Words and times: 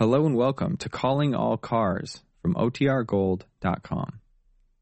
Hello 0.00 0.26
and 0.26 0.36
welcome 0.36 0.76
to 0.76 0.88
Calling 0.88 1.34
All 1.34 1.56
Cars 1.56 2.22
from 2.40 2.54
OTRGold.com. 2.54 4.20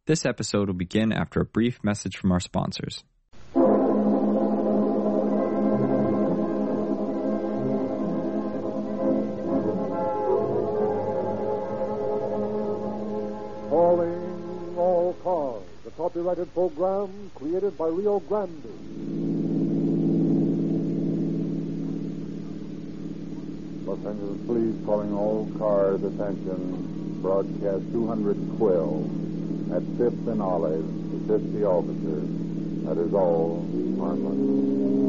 This 0.04 0.26
episode 0.26 0.68
will 0.68 0.74
begin 0.74 1.10
after 1.10 1.40
a 1.40 1.44
brief 1.46 1.82
message 1.82 2.18
from 2.18 2.32
our 2.32 2.38
sponsors. 2.38 3.02
Calling 13.70 14.74
All 14.76 15.16
Cars, 15.24 15.62
a 15.86 15.90
copyrighted 15.92 16.52
program 16.52 17.30
created 17.34 17.78
by 17.78 17.86
Rio 17.86 18.20
Grande. 18.20 19.25
Los 24.02 24.14
Angeles 24.14 24.46
Police 24.46 24.84
calling 24.84 25.12
all 25.14 25.50
cars 25.58 26.02
attention. 26.02 27.18
Broadcast 27.22 27.82
212 27.92 29.72
at 29.72 29.82
5th 29.82 30.28
and 30.28 30.42
Olive 30.42 30.84
to 30.84 31.40
50 31.40 31.64
officers. 31.64 32.28
That 32.84 32.98
is 32.98 33.14
all. 33.14 33.66
Harmless. 33.98 35.05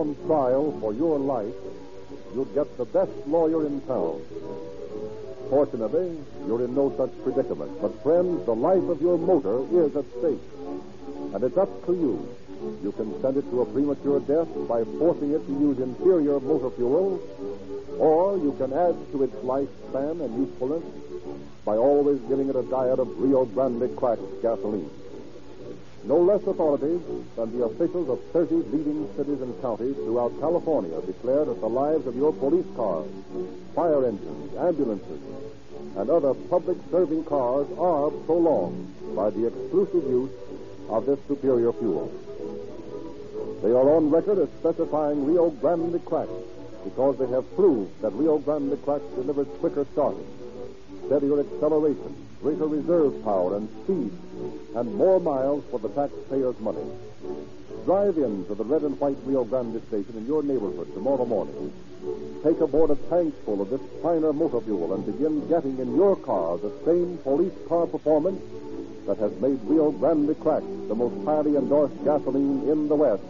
On 0.00 0.16
trial 0.26 0.72
for 0.80 0.94
your 0.94 1.18
life, 1.18 1.54
you'd 2.34 2.54
get 2.54 2.76
the 2.78 2.86
best 2.86 3.12
lawyer 3.26 3.66
in 3.66 3.80
town. 3.82 4.20
Fortunately, 5.50 6.16
you're 6.46 6.64
in 6.64 6.74
no 6.74 6.94
such 6.96 7.12
predicament. 7.22 7.70
But, 7.82 8.02
friends, 8.02 8.46
the 8.46 8.54
life 8.54 8.88
of 8.88 9.02
your 9.02 9.18
motor 9.18 9.60
is 9.84 9.94
at 9.96 10.06
stake. 10.18 10.46
And 11.34 11.44
it's 11.44 11.58
up 11.58 11.68
to 11.86 11.92
you. 11.92 12.14
You 12.82 12.92
can 12.92 13.20
send 13.20 13.36
it 13.36 13.50
to 13.50 13.62
a 13.62 13.66
premature 13.66 14.20
death 14.20 14.48
by 14.68 14.84
forcing 14.98 15.32
it 15.32 15.44
to 15.46 15.52
use 15.52 15.78
inferior 15.78 16.40
motor 16.40 16.70
fuel, 16.70 17.20
or 17.98 18.38
you 18.38 18.52
can 18.58 18.72
add 18.72 18.96
to 19.12 19.24
its 19.24 19.34
lifespan 19.44 20.24
and 20.24 20.46
usefulness 20.46 20.84
by 21.64 21.76
always 21.76 22.20
giving 22.28 22.48
it 22.48 22.56
a 22.56 22.62
diet 22.62 22.98
of 22.98 23.08
Rio 23.18 23.44
Grande 23.44 23.94
cracked 23.96 24.42
gasoline. 24.42 24.90
No 26.04 26.16
less 26.18 26.42
authorities 26.46 27.00
than 27.36 27.56
the 27.56 27.64
officials 27.64 28.08
of 28.08 28.22
30 28.32 28.54
leading 28.72 29.08
cities 29.16 29.40
and 29.42 29.60
counties 29.60 29.94
throughout 29.96 30.38
California 30.40 31.00
declare 31.02 31.44
that 31.44 31.60
the 31.60 31.68
lives 31.68 32.06
of 32.06 32.16
your 32.16 32.32
police 32.32 32.66
cars, 32.74 33.10
fire 33.74 34.06
engines, 34.06 34.56
ambulances, 34.56 35.20
and 35.96 36.08
other 36.08 36.32
public 36.48 36.78
serving 36.90 37.24
cars 37.24 37.66
are 37.78 38.10
prolonged 38.24 38.88
by 39.14 39.28
the 39.30 39.46
exclusive 39.46 40.04
use 40.04 40.30
of 40.88 41.04
this 41.04 41.18
superior 41.28 41.72
fuel. 41.74 42.10
They 43.62 43.70
are 43.70 43.96
on 43.96 44.10
record 44.10 44.38
as 44.38 44.48
specifying 44.58 45.26
Rio 45.26 45.50
Grande 45.50 46.02
Crack 46.06 46.28
because 46.82 47.18
they 47.18 47.26
have 47.28 47.44
proved 47.54 48.00
that 48.00 48.14
Rio 48.14 48.38
Grande 48.38 48.82
Crack 48.82 49.02
delivers 49.14 49.48
quicker 49.58 49.86
starting, 49.92 50.26
steadier 51.06 51.40
acceleration, 51.40 52.16
greater 52.40 52.66
reserve 52.66 53.22
power 53.22 53.56
and 53.56 53.68
speed, 53.84 54.12
and 54.74 54.94
more 54.94 55.20
miles 55.20 55.62
for 55.70 55.78
the 55.78 55.88
taxpayer's 55.90 56.58
money. 56.60 56.84
Drive 57.84 58.16
in 58.18 58.46
to 58.46 58.54
the 58.54 58.64
red 58.64 58.82
and 58.82 58.98
white 58.98 59.16
Rio 59.24 59.44
Grande 59.44 59.82
station 59.88 60.16
in 60.16 60.26
your 60.26 60.42
neighborhood 60.42 60.92
tomorrow 60.94 61.24
morning. 61.24 61.72
Take 62.42 62.60
aboard 62.60 62.90
a 62.90 62.96
tank 63.08 63.34
full 63.44 63.60
of 63.60 63.68
this 63.68 63.80
finer 64.02 64.32
motor 64.32 64.60
fuel 64.60 64.94
and 64.94 65.04
begin 65.04 65.46
getting 65.48 65.78
in 65.78 65.94
your 65.96 66.16
car 66.16 66.56
the 66.56 66.72
same 66.86 67.18
police 67.18 67.52
car 67.68 67.86
performance 67.86 68.40
that 69.06 69.18
has 69.18 69.32
made 69.40 69.58
Rio 69.64 69.90
Grande 69.90 70.38
Crack 70.40 70.62
the 70.88 70.94
most 70.94 71.24
highly 71.24 71.56
endorsed 71.56 72.04
gasoline 72.04 72.68
in 72.68 72.88
the 72.88 72.94
West. 72.94 73.22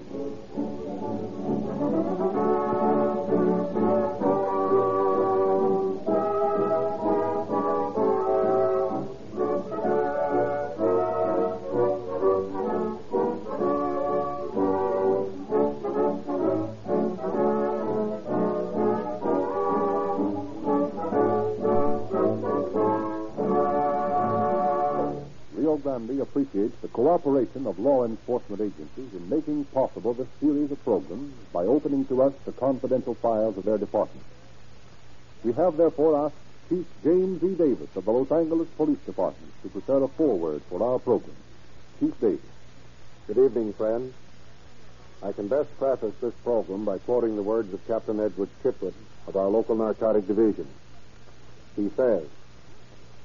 Cooperation 27.40 27.66
of 27.66 27.78
law 27.78 28.04
enforcement 28.04 28.60
agencies 28.60 29.14
in 29.14 29.30
making 29.30 29.64
possible 29.72 30.12
this 30.12 30.26
series 30.40 30.70
of 30.70 30.84
programs 30.84 31.32
by 31.54 31.64
opening 31.64 32.04
to 32.04 32.20
us 32.20 32.34
the 32.44 32.52
confidential 32.52 33.14
files 33.14 33.56
of 33.56 33.64
their 33.64 33.78
departments. 33.78 34.28
We 35.42 35.54
have 35.54 35.78
therefore 35.78 36.26
asked 36.26 36.34
Chief 36.68 36.84
James 37.02 37.42
E. 37.42 37.54
Davis 37.54 37.88
of 37.96 38.04
the 38.04 38.10
Los 38.10 38.30
Angeles 38.30 38.68
Police 38.76 38.98
Department 39.06 39.52
to 39.62 39.70
prepare 39.70 40.02
a 40.02 40.08
foreword 40.08 40.60
for 40.68 40.82
our 40.82 40.98
program. 40.98 41.34
Chief 41.98 42.12
Davis. 42.20 42.40
Good 43.26 43.38
evening, 43.38 43.72
friends. 43.72 44.12
I 45.22 45.32
can 45.32 45.48
best 45.48 45.74
preface 45.78 46.14
this 46.20 46.34
program 46.44 46.84
by 46.84 46.98
quoting 46.98 47.36
the 47.36 47.42
words 47.42 47.72
of 47.72 47.86
Captain 47.86 48.20
Edward 48.20 48.50
Chitwood 48.62 48.92
of 49.26 49.36
our 49.36 49.48
local 49.48 49.76
narcotic 49.76 50.26
division. 50.26 50.66
He 51.74 51.88
says, 51.96 52.26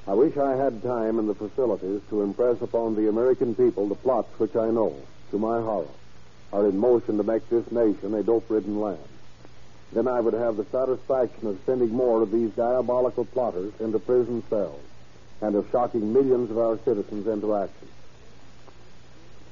I 0.07 0.13
wish 0.13 0.37
I 0.37 0.55
had 0.55 0.83
time 0.83 1.17
and 1.17 1.27
the 1.27 1.33
facilities 1.33 2.01
to 2.09 2.21
impress 2.21 2.61
upon 2.61 2.95
the 2.95 3.09
American 3.09 3.55
people 3.55 3.87
the 3.87 3.95
plots 3.95 4.37
which 4.37 4.55
I 4.55 4.69
know, 4.69 4.95
to 5.31 5.39
my 5.39 5.59
horror, 5.59 5.87
are 6.53 6.67
in 6.67 6.77
motion 6.77 7.17
to 7.17 7.23
make 7.23 7.49
this 7.49 7.69
nation 7.71 8.13
a 8.13 8.21
dope-ridden 8.21 8.79
land. 8.79 8.99
Then 9.93 10.07
I 10.07 10.19
would 10.19 10.33
have 10.35 10.57
the 10.57 10.65
satisfaction 10.71 11.47
of 11.47 11.59
sending 11.65 11.89
more 11.89 12.21
of 12.21 12.31
these 12.31 12.51
diabolical 12.51 13.25
plotters 13.25 13.73
into 13.79 13.97
prison 13.97 14.43
cells 14.47 14.83
and 15.41 15.55
of 15.55 15.67
shocking 15.71 16.13
millions 16.13 16.51
of 16.51 16.59
our 16.59 16.77
citizens 16.85 17.27
into 17.27 17.55
action. 17.55 17.87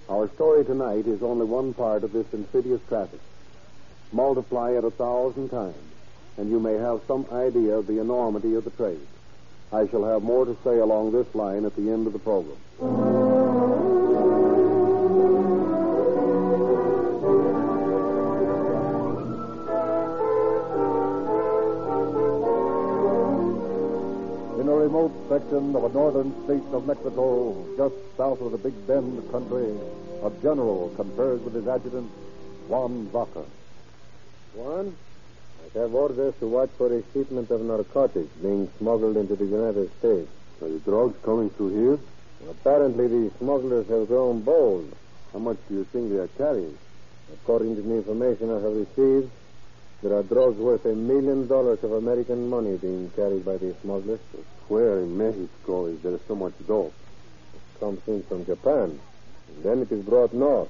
Our 0.08 0.30
story 0.36 0.66
tonight 0.66 1.08
is 1.08 1.24
only 1.24 1.46
one 1.46 1.74
part 1.74 2.04
of 2.04 2.14
this 2.14 2.28
insidious 2.32 2.82
traffic. 2.88 3.22
Multiply 4.12 4.72
it 4.78 4.84
a 4.84 4.92
thousand 4.92 5.50
times, 5.50 5.94
and 6.38 6.52
you 6.52 6.60
may 6.60 6.74
have 6.74 7.02
some 7.08 7.26
idea 7.32 7.76
of 7.76 7.88
the 7.88 8.00
enormity 8.00 8.54
of 8.54 8.66
the 8.66 8.70
trade. 8.72 9.08
I 9.74 9.88
shall 9.88 10.04
have 10.06 10.22
more 10.22 10.46
to 10.46 10.56
say 10.64 10.78
along 10.78 11.14
this 11.14 11.34
line 11.34 11.66
at 11.66 11.76
the 11.76 11.90
end 11.90 12.06
of 12.06 12.14
the 12.14 12.20
program. 12.20 12.58
In 24.62 24.70
a 24.70 24.76
remote 24.76 25.12
section 25.28 25.76
of 25.76 25.86
a 25.86 25.90
northern 25.90 26.32
state 26.46 26.72
of 26.72 26.86
Mexico, 26.86 27.66
just 27.76 27.96
south 28.16 28.42
of 28.42 28.52
the 28.52 28.60
Big 28.60 28.76
Bend 28.86 29.28
country, 29.32 29.76
a 30.24 30.30
general 30.44 30.94
confers 30.96 31.42
with 31.42 31.56
his 31.56 31.68
adjutant, 31.68 32.12
Juan 32.68 33.08
Vaca. 33.08 33.44
One, 34.54 34.96
I 35.64 35.80
have 35.80 35.96
orders 35.96 36.34
to 36.40 36.48
watch 36.48 36.70
for 36.78 36.94
a 36.94 37.02
shipment 37.14 37.50
of 37.50 37.62
narcotics 37.62 38.30
being 38.42 38.70
smuggled 38.78 39.18
into 39.18 39.36
the 39.36 39.46
United 39.46 39.90
States. 40.00 40.30
Are 40.62 40.70
the 40.70 40.80
drugs 40.80 41.18
coming 41.24 41.50
through 41.52 41.70
here? 41.70 42.00
Apparently, 42.50 43.08
the 43.08 43.32
smugglers 43.40 43.88
have 43.88 44.08
grown 44.08 44.42
bold. 44.42 44.94
How 45.32 45.40
much 45.40 45.58
do 45.70 45.76
you 45.76 45.84
think 45.86 46.12
they 46.12 46.18
are 46.18 46.28
carrying? 46.38 46.78
According 47.34 47.78
to 47.78 47.82
the 47.82 47.96
information 47.96 48.52
I 48.52 48.56
have 48.56 48.76
received, 48.76 49.32
there 50.02 50.14
are 50.18 50.24
drugs 50.24 50.58
worth 50.58 50.86
a 50.86 50.94
million 50.94 51.48
dollars 51.48 51.84
of 51.84 51.94
American 51.94 52.50
money 52.50 52.76
being 52.78 53.10
carried 53.16 53.46
by 53.46 53.58
these 53.58 53.76
smugglers. 53.82 54.20
Where 54.68 55.00
in 55.00 55.18
Mexico 55.18 55.86
is 55.86 56.02
there 56.02 56.20
so 56.28 56.36
much 56.36 56.54
dope? 56.68 56.94
It 57.56 57.80
comes 57.80 58.02
in 58.08 58.22
from 58.24 58.46
Japan. 58.46 59.00
Then 59.64 59.80
it 59.80 59.92
is 59.92 60.04
brought 60.04 60.34
north 60.34 60.70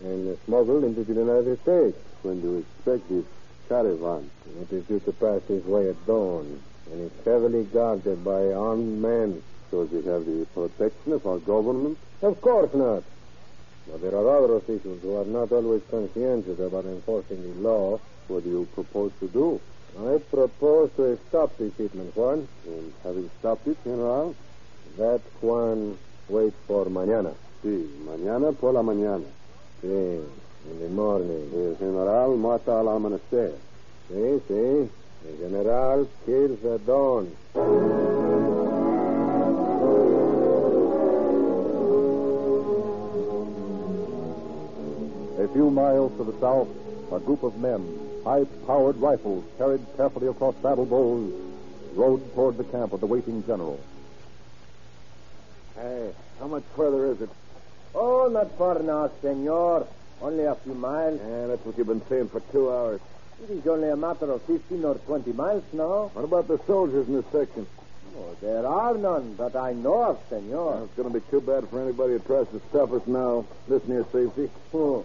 and 0.00 0.38
smuggled 0.44 0.84
into 0.84 1.02
the 1.02 1.12
United 1.12 1.60
States. 1.62 1.98
When 2.22 2.40
do 2.40 2.48
you 2.48 2.58
expect 2.58 3.08
this 3.08 3.24
caravan? 3.68 4.30
It 4.62 4.72
is 4.72 4.84
due 4.84 5.00
to 5.00 5.12
pass 5.12 5.40
this 5.48 5.64
way 5.64 5.90
at 5.90 6.06
dawn, 6.06 6.60
and 6.90 7.00
is 7.02 7.12
heavily 7.24 7.64
guarded 7.64 8.24
by 8.24 8.52
armed 8.52 9.00
men. 9.00 9.42
Does 9.70 9.92
it 9.92 10.06
have 10.06 10.24
the 10.24 10.46
protection 10.54 11.12
of 11.12 11.26
our 11.26 11.38
government? 11.38 11.98
Of 12.22 12.40
course 12.40 12.72
not. 12.74 13.04
But 13.86 14.00
there 14.02 14.14
are 14.14 14.44
other 14.44 14.56
officials 14.56 15.00
who 15.02 15.16
are 15.16 15.24
not 15.24 15.52
always 15.52 15.82
conscientious 15.90 16.58
about 16.58 16.84
enforcing 16.84 17.42
the 17.42 17.60
law. 17.60 18.00
What 18.28 18.44
do 18.44 18.50
you 18.50 18.68
propose 18.74 19.12
to 19.20 19.28
do? 19.28 19.60
I 19.98 20.18
propose 20.30 20.90
to 20.96 21.18
stop 21.28 21.56
the 21.58 21.72
shipment, 21.76 22.16
Juan. 22.16 22.48
And 22.66 22.92
having 23.02 23.30
stopped 23.38 23.66
it, 23.66 23.76
General? 23.84 24.34
That, 24.98 25.20
Juan, 25.40 25.98
wait 26.28 26.52
for 26.66 26.86
mañana. 26.86 27.34
Sí, 27.62 27.88
mañana 28.04 28.52
por 28.52 28.72
la 28.72 28.82
mañana. 28.82 29.24
Sí, 29.82 30.20
in 30.66 30.80
the 30.80 30.88
morning. 30.88 31.50
The 31.50 31.76
general 31.78 32.36
mata 32.36 32.72
al 32.72 32.88
amanecer. 32.88 33.54
Sí, 34.10 34.40
sí. 34.48 34.88
The 35.24 35.32
general 35.38 36.08
kills 36.24 36.64
at 36.64 36.86
dawn. 36.86 37.36
A 45.38 45.48
few 45.52 45.70
miles 45.70 46.12
to 46.18 46.24
the 46.24 46.38
south, 46.40 46.68
a 47.10 47.18
group 47.20 47.42
of 47.42 47.58
men, 47.58 47.80
high-powered 48.24 48.96
rifles 48.96 49.44
carried 49.56 49.80
carefully 49.96 50.28
across 50.28 50.54
saddle 50.62 50.84
bows, 50.84 51.32
rode 51.94 52.34
toward 52.34 52.56
the 52.58 52.64
camp 52.64 52.92
of 52.92 53.00
the 53.00 53.06
waiting 53.06 53.44
general. 53.46 53.80
Hey, 55.74 56.12
how 56.38 56.48
much 56.48 56.64
further 56.76 57.12
is 57.12 57.20
it? 57.22 57.30
Oh, 57.94 58.28
not 58.28 58.56
far 58.58 58.78
now, 58.80 59.10
senor. 59.22 59.86
Only 60.20 60.44
a 60.44 60.54
few 60.56 60.74
miles. 60.74 61.20
Yeah, 61.20 61.46
that's 61.46 61.64
what 61.64 61.78
you've 61.78 61.86
been 61.86 62.02
saying 62.08 62.28
for 62.28 62.40
two 62.52 62.70
hours. 62.72 63.00
It 63.42 63.50
is 63.50 63.66
only 63.68 63.88
a 63.88 63.96
matter 63.96 64.30
of 64.32 64.42
15 64.42 64.84
or 64.84 64.94
20 64.96 65.32
miles 65.32 65.62
now. 65.72 66.10
What 66.12 66.24
about 66.24 66.48
the 66.48 66.58
soldiers 66.66 67.06
in 67.06 67.14
this 67.14 67.24
section? 67.30 67.66
Oh, 68.16 68.36
there 68.40 68.66
are 68.66 68.94
none 68.98 69.36
that 69.36 69.54
I 69.54 69.74
know 69.74 70.02
of, 70.02 70.18
Well, 70.30 70.40
senor. 70.40 70.82
it's 70.84 70.94
going 70.96 71.12
to 71.12 71.20
be 71.20 71.24
too 71.30 71.40
bad 71.40 71.68
for 71.68 71.80
anybody 71.80 72.14
who 72.14 72.18
tries 72.18 72.48
to 72.48 72.60
stop 72.70 72.90
us 72.92 73.06
now. 73.06 73.46
Listen 73.68 73.90
here, 73.90 74.06
safety. 74.12 74.50
Oh, 74.74 75.04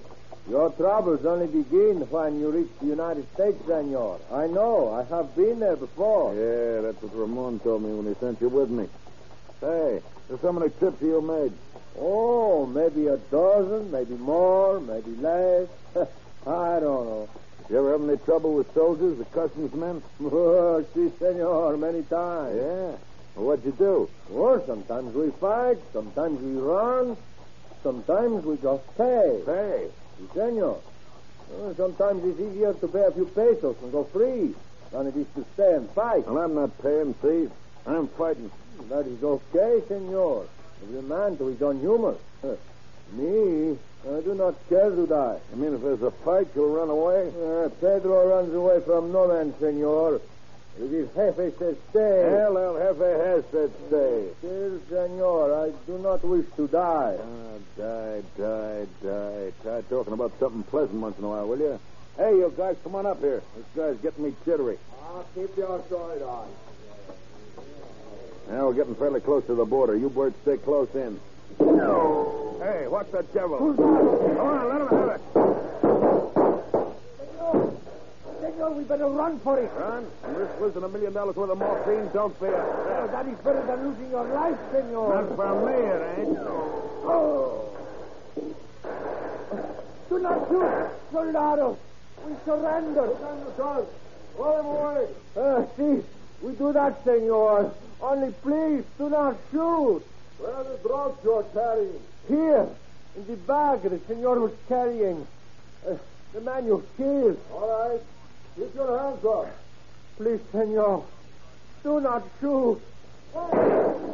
your 0.49 0.71
troubles 0.71 1.23
only 1.25 1.45
begin 1.45 2.01
when 2.09 2.39
you 2.39 2.49
reach 2.49 2.71
the 2.81 2.87
United 2.87 3.31
States, 3.35 3.57
senor. 3.67 4.17
I 4.31 4.47
know. 4.47 4.93
I 4.93 5.03
have 5.15 5.35
been 5.35 5.59
there 5.59 5.75
before. 5.75 6.33
Yeah, 6.33 6.81
that's 6.81 7.01
what 7.03 7.15
Ramon 7.15 7.59
told 7.59 7.83
me 7.83 7.93
when 7.93 8.07
he 8.11 8.19
sent 8.19 8.41
you 8.41 8.49
with 8.49 8.71
me. 8.71 8.87
Say, 9.61 10.01
there's 10.27 10.41
how 10.41 10.51
many 10.51 10.71
trips 10.71 10.99
you 11.03 11.21
made? 11.21 11.53
Oh, 11.97 12.65
maybe 12.65 13.07
a 13.07 13.17
dozen, 13.17 13.91
maybe 13.91 14.15
more, 14.15 14.79
maybe 14.79 15.11
less. 15.15 15.67
I 15.95 16.79
don't 16.79 17.05
know. 17.05 17.29
You 17.69 17.77
ever 17.77 17.91
have 17.93 18.09
any 18.09 18.17
trouble 18.17 18.55
with 18.55 18.73
soldiers, 18.73 19.17
the 19.17 19.25
customs 19.25 19.73
men? 19.73 20.01
Oh, 20.21 20.85
si, 20.93 21.11
senor, 21.19 21.77
many 21.77 22.01
times. 22.03 22.55
Yeah. 22.57 22.97
Well, 23.35 23.45
what'd 23.45 23.65
you 23.65 23.71
do? 23.71 24.09
Or 24.31 24.61
sometimes 24.65 25.15
we 25.15 25.31
fight, 25.39 25.77
sometimes 25.91 26.41
we 26.41 26.59
run, 26.59 27.15
sometimes 27.81 28.43
we 28.45 28.57
just 28.57 28.83
pay. 28.97 29.41
Pay? 29.45 29.87
Si, 30.17 30.27
senor. 30.33 30.79
Uh, 31.53 31.73
sometimes 31.75 32.23
it's 32.25 32.39
easier 32.39 32.73
to 32.73 32.87
pay 32.87 33.03
a 33.03 33.11
few 33.11 33.25
pesos 33.25 33.75
and 33.81 33.91
go 33.91 34.03
free 34.05 34.53
than 34.91 35.07
it 35.07 35.15
is 35.15 35.27
to 35.35 35.45
stay 35.53 35.73
and 35.75 35.89
fight. 35.91 36.27
Well, 36.27 36.43
I'm 36.43 36.55
not 36.55 36.81
paying, 36.81 37.15
see? 37.21 37.47
I'm 37.85 38.07
fighting. 38.09 38.51
That 38.89 39.05
is 39.07 39.23
okay, 39.23 39.81
senor. 39.87 40.47
Every 40.83 41.01
man 41.01 41.37
to 41.37 41.47
his 41.47 41.61
own 41.61 41.79
humor. 41.79 42.15
Me, 43.13 43.77
I 44.09 44.21
do 44.21 44.33
not 44.33 44.55
care 44.69 44.89
to 44.89 45.05
die. 45.05 45.39
I 45.51 45.55
mean, 45.55 45.73
if 45.73 45.81
there's 45.81 46.01
a 46.01 46.11
fight, 46.11 46.47
you'll 46.55 46.75
run 46.75 46.89
away? 46.89 47.27
Uh, 47.29 47.69
Pedro 47.79 48.27
runs 48.27 48.53
away 48.53 48.81
from 48.81 49.11
no 49.11 49.27
man, 49.27 49.53
senor. 49.59 50.19
If 50.79 50.89
his 50.89 51.07
jefe 51.13 51.57
says 51.59 51.75
stay. 51.91 52.29
Well, 52.31 52.57
El 52.57 52.73
Jefe 52.79 52.97
has 52.99 53.43
said 53.51 53.71
stay. 53.87 54.27
Still, 54.39 54.79
senor, 54.89 55.65
I 55.65 55.71
do 55.85 55.99
not 55.99 56.23
wish 56.23 56.47
to 56.55 56.67
die. 56.67 57.17
Ah, 57.21 57.57
die, 57.77 58.23
die, 58.35 58.87
die. 59.03 59.51
Try 59.61 59.81
talking 59.81 60.13
about 60.13 60.31
something 60.39 60.63
pleasant 60.63 60.99
once 60.99 61.17
in 61.19 61.25
a 61.25 61.29
while, 61.29 61.47
will 61.47 61.59
you? 61.59 61.79
Hey, 62.17 62.31
you 62.31 62.51
guys, 62.57 62.75
come 62.83 62.95
on 62.95 63.05
up 63.05 63.19
here. 63.19 63.43
This 63.55 63.65
guy's 63.75 63.97
getting 63.97 64.23
me 64.23 64.33
jittery. 64.43 64.79
I'll 65.03 65.25
keep 65.35 65.55
your 65.55 65.83
sword 65.87 66.21
on. 66.23 66.47
Now 68.49 68.67
we're 68.67 68.73
getting 68.73 68.95
fairly 68.95 69.21
close 69.21 69.45
to 69.45 69.55
the 69.55 69.65
border. 69.65 69.95
You 69.95 70.09
birds 70.09 70.35
stay 70.41 70.57
close 70.57 70.89
in. 70.93 71.19
No. 71.59 72.57
Hey, 72.61 72.87
what's 72.87 73.11
the 73.11 73.23
devil? 73.33 73.57
Who's 73.57 73.77
that? 73.77 73.83
Come 73.83 74.37
on, 74.37 74.69
let 74.69 74.81
him 74.81 74.87
have 74.87 75.09
it. 75.09 75.21
Senor, 77.17 77.73
senor, 78.41 78.71
we 78.71 78.83
better 78.83 79.07
run 79.07 79.39
for 79.39 79.59
it. 79.59 79.71
Run? 79.77 80.05
And 80.23 80.37
risk 80.37 80.59
losing 80.59 80.83
a 80.83 80.87
million 80.89 81.13
dollars 81.13 81.35
worth 81.35 81.49
of 81.49 81.57
morphine? 81.57 82.09
Don't 82.13 82.37
fear. 82.39 82.55
Oh, 82.55 83.07
that 83.11 83.27
is 83.27 83.37
better 83.39 83.65
than 83.65 83.87
losing 83.87 84.09
your 84.11 84.25
life, 84.25 84.57
senor. 84.71 85.15
Not 85.15 85.35
for 85.35 85.65
me, 85.65 85.73
it 85.73 86.19
ain't. 86.19 86.37
Oh. 87.05 87.69
Do 90.09 90.19
not 90.19 90.47
shoot, 90.49 90.89
soldados. 91.11 91.77
We 92.25 92.33
surrender. 92.45 93.17
Roll 94.37 94.59
him 94.59 94.65
away. 94.65 95.07
Uh, 95.35 95.65
see, 95.75 96.03
we 96.41 96.53
do 96.53 96.71
that, 96.73 97.03
senor. 97.03 97.73
Only 98.03 98.33
please, 98.41 98.83
do 98.97 99.09
not 99.09 99.37
shoot. 99.49 100.03
Where 100.37 100.53
are 100.53 100.63
the 100.65 100.77
drugs 100.85 101.17
you're 101.23 101.43
carrying? 101.53 102.01
Here, 102.27 102.67
in 103.15 103.27
the 103.27 103.37
bag 103.37 103.83
the 103.83 103.97
senor 104.07 104.39
was 104.41 104.51
carrying. 104.67 105.25
Uh, 105.87 105.95
the 106.33 106.41
man 106.41 106.65
you 106.65 106.83
killed. 106.97 107.39
All 107.53 107.89
right. 107.89 108.01
Keep 108.57 108.75
your 108.75 108.99
hands 108.99 109.23
up. 109.25 109.47
Please, 110.17 110.41
senor, 110.51 111.05
do 111.83 112.01
not 112.01 112.23
shoot. 112.39 112.81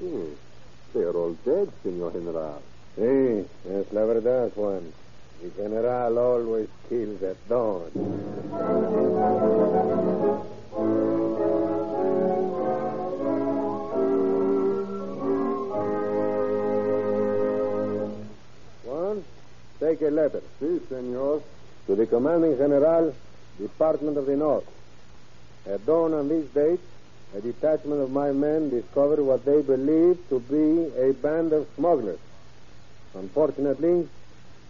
Hmm. 0.00 0.32
They're 0.94 1.12
all 1.12 1.36
dead, 1.44 1.68
Senor 1.82 2.10
General. 2.12 2.58
Sí, 2.96 3.46
es 3.68 3.92
la 3.92 4.04
verdad, 4.06 4.50
Juan. 4.56 4.92
The 5.42 5.48
general 5.56 6.18
always 6.18 6.68
kills 6.90 7.22
at 7.22 7.48
dawn. 7.48 7.90
Juan, 18.84 19.24
take 19.78 20.02
a 20.02 20.10
letter. 20.10 20.42
Si, 20.58 20.78
senor. 20.90 21.42
To 21.86 21.94
the 21.96 22.04
commanding 22.04 22.58
general, 22.58 23.14
Department 23.58 24.18
of 24.18 24.26
the 24.26 24.36
North. 24.36 24.68
At 25.66 25.86
dawn 25.86 26.12
on 26.12 26.28
this 26.28 26.46
date, 26.50 26.80
a 27.34 27.40
detachment 27.40 28.02
of 28.02 28.10
my 28.10 28.32
men 28.32 28.68
discovered 28.68 29.20
what 29.20 29.46
they 29.46 29.62
believed 29.62 30.28
to 30.28 30.40
be 30.40 30.92
a 31.00 31.14
band 31.14 31.54
of 31.54 31.66
smugglers. 31.76 32.18
Unfortunately, 33.14 34.06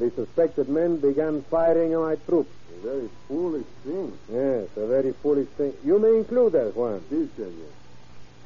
the 0.00 0.11
suspected 0.17 0.69
men 0.69 0.97
began 0.97 1.44
firing 1.50 1.94
on 1.94 2.08
my 2.08 2.17
troops. 2.26 2.50
A 2.73 2.82
very 2.87 3.08
foolish 3.29 3.67
thing. 3.85 4.12
Yes, 4.32 4.67
a 4.76 4.87
very 4.87 5.12
foolish 5.23 5.49
thing. 5.58 5.75
You 5.85 5.99
may 5.99 6.17
include 6.17 6.52
that, 6.55 6.75
Juan. 6.75 7.02
Si, 7.11 7.29
senor. 7.37 7.69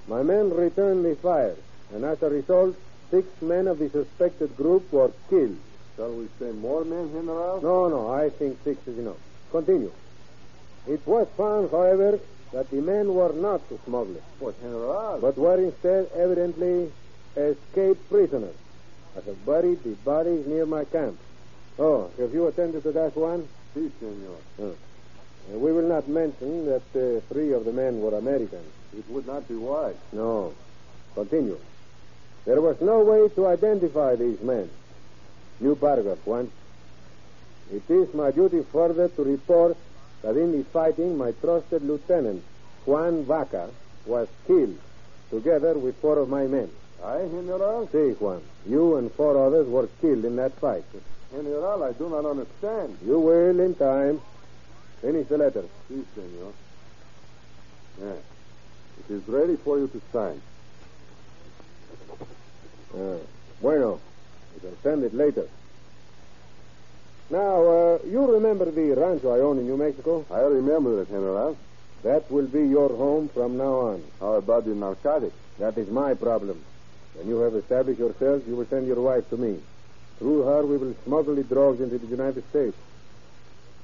My 0.09 0.23
men 0.23 0.51
returned 0.51 1.05
the 1.05 1.15
fire, 1.23 1.57
and 1.95 2.05
as 2.05 2.21
a 2.23 2.29
result, 2.29 2.75
six 3.11 3.27
men 3.41 3.69
of 3.69 3.79
the 3.79 3.89
suspected 3.91 4.57
group 4.57 4.93
were 4.93 5.13
killed. 5.31 5.57
Shall 5.97 6.13
we 6.13 6.27
say 6.41 6.51
more 6.51 6.85
men, 6.85 7.09
General? 7.15 7.63
No, 7.63 7.89
no, 7.89 8.13
I 8.13 8.31
think 8.31 8.59
six 8.65 8.77
is 8.89 8.99
enough. 8.99 9.23
Continue. 9.53 9.93
It 10.89 11.07
was 11.07 11.29
found, 11.37 11.71
however, 11.71 12.19
that 12.53 12.69
the 12.71 12.81
men 12.81 13.15
were 13.15 13.33
not 13.33 13.63
smugglers, 13.87 14.23
What, 14.41 14.61
General? 14.61 15.21
but 15.21 15.39
were 15.39 15.63
instead 15.63 16.11
evidently 16.17 16.91
escaped 17.37 18.11
prisoners. 18.11 18.57
I 19.17 19.21
have 19.25 19.47
buried 19.47 19.85
the 19.85 19.95
bodies 20.05 20.45
near 20.49 20.67
my 20.67 20.85
camp. 20.85 21.17
Oh, 21.79 22.11
have 22.19 22.33
you 22.33 22.47
attended 22.47 22.83
to 22.85 22.93
that 22.93 23.17
one? 23.17 23.49
Si, 23.75 23.91
senor. 23.99 24.37
Uh, 24.61 24.75
we 25.59 25.73
will 25.73 25.89
not 25.89 26.09
mention 26.09 26.67
that 26.67 26.83
uh, 26.95 27.21
three 27.33 27.53
of 27.53 27.65
the 27.65 27.73
men 27.73 28.01
were 28.01 28.17
Americans. 28.17 28.71
It 28.97 29.09
would 29.11 29.27
not 29.27 29.49
be 29.49 29.57
wise. 29.57 29.97
No. 30.13 30.55
Continue. 31.15 31.59
There 32.45 32.61
was 32.61 32.81
no 32.81 33.01
way 33.01 33.29
to 33.35 33.47
identify 33.47 34.17
these 34.17 34.41
men. 34.41 34.71
New 35.61 35.75
paragraph, 35.75 36.19
Juan. 36.25 36.51
It 37.73 37.83
is 37.89 38.13
my 38.15 38.31
duty 38.31 38.63
further 38.71 39.09
to 39.09 39.23
report 39.25 39.77
that 40.23 40.37
in 40.37 40.53
the 40.53 40.65
fighting, 40.65 41.19
my 41.19 41.33
trusted 41.33 41.83
lieutenant, 41.83 42.43
Juan 42.87 43.25
Vaca, 43.25 43.71
was 44.07 44.29
killed, 44.47 44.79
together 45.31 45.79
with 45.79 45.97
four 46.01 46.19
of 46.19 46.29
my 46.29 46.47
men. 46.47 46.71
I, 47.03 47.27
General? 47.27 47.89
See, 47.91 48.13
Juan, 48.13 48.43
you 48.67 48.97
and 48.97 49.11
four 49.13 49.47
others 49.47 49.67
were 49.67 49.89
killed 50.01 50.25
in 50.25 50.37
that 50.37 50.59
fight. 50.61 50.85
General, 51.35 51.83
I 51.83 51.93
do 51.93 52.09
not 52.09 52.25
understand. 52.25 52.97
You 53.05 53.19
will 53.19 53.59
in 53.59 53.75
time. 53.75 54.21
Finish 55.01 55.27
the 55.27 55.37
letter. 55.37 55.65
Si, 55.89 56.05
senor. 56.15 56.53
Yes. 58.01 58.19
It 59.01 59.15
is 59.15 59.29
ready 59.29 59.57
for 59.57 59.79
you 59.79 59.89
to 59.89 60.01
sign. 60.13 60.41
Ah, 62.97 63.19
bueno. 63.61 64.01
You 64.55 64.61
can 64.61 64.77
send 64.83 65.03
it 65.03 65.13
later. 65.13 65.49
Now, 67.31 67.67
uh, 67.67 67.99
you 68.07 68.25
remember 68.33 68.71
the 68.71 68.95
rancho 68.95 69.35
I 69.35 69.41
own 69.41 69.59
in 69.59 69.67
New 69.67 69.77
Mexico? 69.77 70.25
I 70.31 70.41
remember 70.41 71.03
it, 71.03 71.09
General. 71.09 71.57
That 72.05 72.31
will 72.31 72.47
be 72.47 72.69
your 72.69 72.91
home 72.91 73.29
from 73.29 73.57
now 73.57 73.75
on. 73.93 74.03
How 74.21 74.35
about 74.35 74.67
the 74.67 74.75
narcotics? 74.75 75.35
That 75.59 75.77
is 75.79 75.89
my 75.89 76.15
problem. 76.15 76.63
When 77.15 77.27
you 77.27 77.39
have 77.41 77.57
established 77.57 77.99
yourself, 77.99 78.43
you 78.47 78.55
will 78.55 78.67
send 78.67 78.87
your 78.87 79.01
wife 79.01 79.29
to 79.31 79.37
me. 79.37 79.59
Through 80.19 80.43
her, 80.45 80.65
we 80.65 80.77
will 80.77 80.95
smuggle 81.05 81.35
the 81.35 81.43
drugs 81.45 81.81
into 81.81 81.99
the 81.99 82.07
United 82.07 82.49
States. 82.51 82.77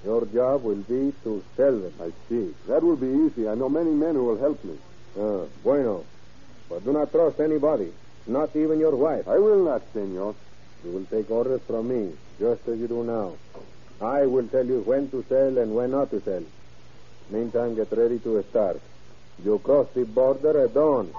Your 0.05 0.25
job 0.27 0.63
will 0.63 0.77
be 0.77 1.13
to 1.25 1.45
sell 1.57 1.79
them. 1.79 1.93
I 2.01 2.11
see. 2.29 2.55
That 2.69 2.83
will 2.83 2.97
be 2.97 3.09
easy. 3.09 3.49
I 3.49 3.55
know 3.55 3.69
many 3.69 3.91
men 3.91 4.15
who 4.15 4.25
will 4.25 4.39
help 4.39 4.65
me. 4.65 4.77
Ah, 5.19 5.45
bueno. 5.63 6.05
But 6.69 6.85
do 6.85 6.93
not 6.93 7.11
trust 7.11 7.41
anybody, 7.41 7.93
not 8.27 8.55
even 8.55 8.79
your 8.79 8.95
wife. 8.95 9.27
I 9.27 9.39
will 9.39 9.65
not, 9.65 9.83
senor. 9.93 10.35
You 10.85 10.93
will 10.93 11.05
take 11.07 11.31
orders 11.31 11.61
from 11.67 11.89
me, 11.89 12.13
just 12.39 12.67
as 12.69 12.79
you 12.79 12.87
do 12.87 13.03
now. 13.05 13.35
I 14.01 14.25
will 14.25 14.47
tell 14.47 14.65
you 14.65 14.81
when 14.81 15.11
to 15.11 15.25
sell 15.29 15.59
and 15.59 15.75
when 15.75 15.91
not 15.91 16.11
to 16.13 16.23
sell. 16.23 16.43
Meantime, 17.29 17.75
get 17.75 17.93
ready 17.93 18.19
to 18.21 18.43
start. 18.51 18.81
You 19.45 19.59
cross 19.59 19.89
the 19.95 20.05
border 20.05 20.65
at 20.65 20.75
dawn. 20.75 21.13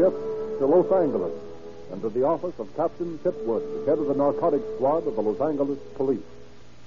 Scene 0.00 0.10
shifts 0.10 0.58
to 0.58 0.66
Los 0.66 0.90
Angeles 0.92 1.32
and 1.92 2.02
to 2.02 2.08
the 2.10 2.24
office 2.24 2.54
of 2.58 2.74
Captain 2.76 3.18
Chitwood, 3.18 3.86
head 3.86 3.98
of 3.98 4.06
the 4.06 4.14
narcotics 4.14 4.64
squad 4.76 5.06
of 5.06 5.16
the 5.16 5.22
Los 5.22 5.40
Angeles 5.40 5.78
Police. 5.96 6.20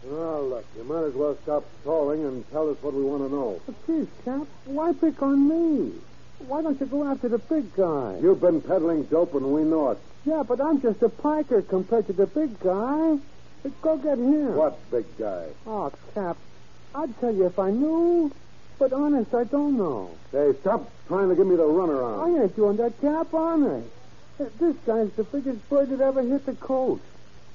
Well, 0.06 0.48
look, 0.50 0.66
you 0.78 0.84
might 0.84 1.04
as 1.04 1.14
well 1.14 1.38
stop 1.44 1.64
stalling 1.82 2.26
and 2.26 2.50
tell 2.52 2.70
us 2.70 2.78
what 2.82 2.94
we 2.94 3.04
want 3.04 3.24
to 3.24 3.30
know. 3.30 3.62
But 3.66 3.86
Please, 3.86 4.08
Cap, 4.26 4.48
why 4.66 4.94
pick 4.94 5.22
on 5.22 5.48
me? 5.48 5.94
Why 6.48 6.62
don't 6.62 6.80
you 6.80 6.86
go 6.86 7.06
after 7.06 7.30
the 7.30 7.38
big 7.38 7.74
guy? 7.74 8.18
You've 8.22 8.42
been 8.42 8.62
peddling 8.62 9.04
dope 9.04 9.34
and 9.34 9.54
we 9.54 9.64
know 9.64 9.92
it. 9.92 9.98
Yeah, 10.26 10.44
but 10.44 10.60
I'm 10.60 10.82
just 10.82 11.02
a 11.02 11.10
piker 11.10 11.62
compared 11.62 12.08
to 12.08 12.14
the 12.14 12.28
big 12.28 12.60
guy. 12.60 13.18
Go 13.82 13.98
get 13.98 14.18
him. 14.18 14.56
What 14.56 14.78
big 14.92 15.06
guy? 15.18 15.48
Oh, 15.66 15.92
Cap, 16.14 16.38
I'd 16.94 17.18
tell 17.20 17.34
you 17.34 17.46
if 17.46 17.60
I 17.60 17.72
knew. 17.72 18.32
But 18.80 18.92
honest, 18.92 19.34
I 19.34 19.44
don't 19.46 19.78
know. 19.78 20.12
Hey, 20.32 20.54
stop 20.62 20.90
trying 21.08 21.30
to 21.30 21.36
give 21.36 21.48
me 21.48 21.56
the 21.56 21.64
runaround. 21.64 22.40
I 22.40 22.44
ain't 22.44 22.56
doing 22.56 22.78
that, 22.78 23.00
Cap, 23.02 23.34
honest. 23.34 23.88
This 24.38 24.76
guy's 24.86 25.12
the 25.12 25.24
biggest 25.24 25.70
bird 25.70 25.90
that 25.90 26.02
ever 26.02 26.22
hit 26.22 26.46
the 26.46 26.54
coast. 26.54 27.04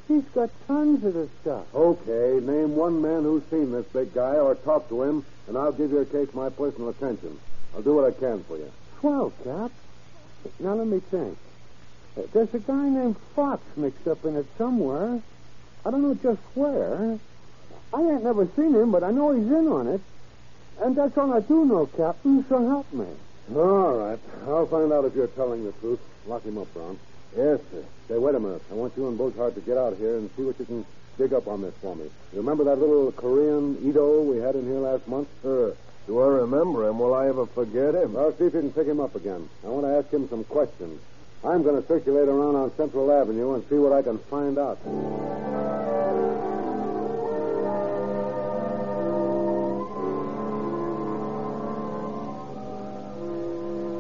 He's 0.07 0.25
got 0.35 0.51
tons 0.67 1.05
of 1.05 1.15
the 1.15 1.29
stuff. 1.43 1.67
Okay, 1.75 2.41
name 2.45 2.77
one 2.77 3.03
man 3.03 3.25
who's 3.25 3.43
seen 3.51 3.73
this 3.73 3.85
big 3.87 4.15
guy 4.15 4.37
or 4.37 4.55
talked 4.55 4.89
to 4.89 5.03
him, 5.03 5.25
and 5.49 5.59
I'll 5.59 5.73
give 5.73 5.91
your 5.91 6.07
case 6.07 6.33
my 6.33 6.49
personal 6.49 6.89
attention. 6.89 7.39
I'll 7.75 7.83
do 7.83 7.95
what 7.95 8.05
I 8.05 8.19
can 8.19 8.43
for 8.45 8.57
you. 8.57 8.71
Swell, 9.01 9.33
Cap. 9.45 9.71
Now 10.61 10.75
let 10.75 10.87
me 10.87 11.01
think. 11.01 11.37
There's 12.33 12.53
a 12.55 12.59
guy 12.59 12.89
named 12.89 13.17
Fox 13.37 13.63
mixed 13.77 14.09
up 14.09 14.25
in 14.25 14.37
it 14.37 14.47
somewhere. 14.57 15.21
I 15.85 15.91
don't 15.91 16.03
know 16.03 16.15
just 16.15 16.41
where. 16.55 17.19
I 17.93 18.01
ain't 18.01 18.25
never 18.25 18.49
seen 18.57 18.75
him, 18.75 18.91
but 18.91 19.05
I 19.05 19.11
know 19.11 19.33
he's 19.33 19.47
in 19.47 19.69
on 19.69 19.89
it. 19.89 20.01
And 20.81 20.95
that's 20.95 21.17
all 21.19 21.33
I 21.33 21.41
do 21.41 21.65
know, 21.65 21.87
Captain, 21.87 22.45
so 22.49 22.67
help 22.67 22.93
me. 22.93 23.07
All 23.55 23.97
right. 23.97 24.19
I'll 24.47 24.67
find 24.67 24.93
out 24.93 25.05
if 25.05 25.15
you're 25.15 25.27
telling 25.29 25.65
the 25.65 25.73
truth. 25.73 26.01
Lock 26.27 26.45
him 26.45 26.59
up, 26.59 26.73
Brown. 26.75 26.99
Yes, 27.37 27.61
sir. 27.71 27.85
Say, 28.09 28.19
wait 28.19 28.35
a 28.35 28.41
minute. 28.41 28.63
I 28.71 28.75
want 28.75 28.97
you 28.97 29.09
and 29.09 29.19
Bozart 29.19 29.55
to 29.55 29.61
get 29.61 29.77
out 29.77 29.97
here 29.97 30.17
and 30.17 30.31
see 30.37 30.43
what 30.43 30.59
you 30.59 30.65
can 30.67 30.87
dig 31.17 31.33
up 31.33 31.49
on 31.49 31.63
this 31.63 31.75
for 31.81 31.97
me. 31.97 32.05
You 32.33 32.39
remember 32.39 32.65
that 32.65 32.79
little 32.79 33.11
Korean 33.13 33.77
Ito 33.89 34.23
we 34.23 34.39
had 34.39 34.55
in 34.55 34.65
here 34.67 34.79
last 34.79 35.07
month? 35.09 35.29
Sure. 35.43 35.75
Do 36.07 36.21
I 36.21 36.27
remember 36.27 36.89
him? 36.89 36.99
Will 36.99 37.13
I 37.13 37.29
ever 37.29 37.47
forget 37.47 37.95
him? 37.95 38.15
Well, 38.15 38.33
see 38.39 38.45
if 38.45 38.55
you 38.55 38.61
can 38.61 38.73
pick 38.73 38.87
him 38.87 39.01
up 39.01 39.15
again. 39.15 39.49
I 39.65 39.69
want 39.69 39.85
to 39.85 39.97
ask 39.97 40.11
him 40.11 40.29
some 40.29 40.45
questions. 40.45 41.01
I'm 41.45 41.63
going 41.63 41.81
to 41.81 41.87
circulate 41.87 42.29
around 42.29 42.57
on 42.57 42.75
Central 42.77 43.13
Avenue 43.13 43.55
and 43.55 43.69
see 43.69 43.77
what 43.77 43.93
I 43.93 44.03
can 44.03 44.19
find 44.19 44.59
out. 44.59 44.79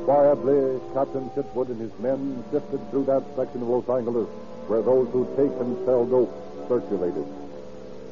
Quietly, 0.08 0.80
Captain 0.94 1.28
Chitwood 1.36 1.68
and 1.68 1.82
his 1.82 1.92
men 2.00 2.42
sifted 2.50 2.80
through 2.88 3.04
that 3.04 3.20
section 3.36 3.60
of 3.60 3.68
Los 3.68 3.84
Angeles 3.90 4.24
where 4.64 4.80
those 4.80 5.06
who 5.12 5.28
take 5.36 5.52
and 5.60 5.76
sell 5.84 6.06
dope 6.06 6.32
circulated, 6.66 7.28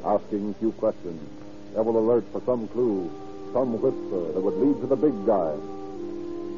asking 0.05 0.53
few 0.61 0.71
questions, 0.73 1.17
ever 1.73 1.89
alert 1.89 2.23
for 2.31 2.39
some 2.45 2.67
clue, 2.67 3.09
some 3.51 3.81
whisper 3.81 4.31
that 4.31 4.39
would 4.39 4.61
lead 4.61 4.79
to 4.79 4.85
the 4.85 4.95
big 4.95 5.25
guy. 5.25 5.57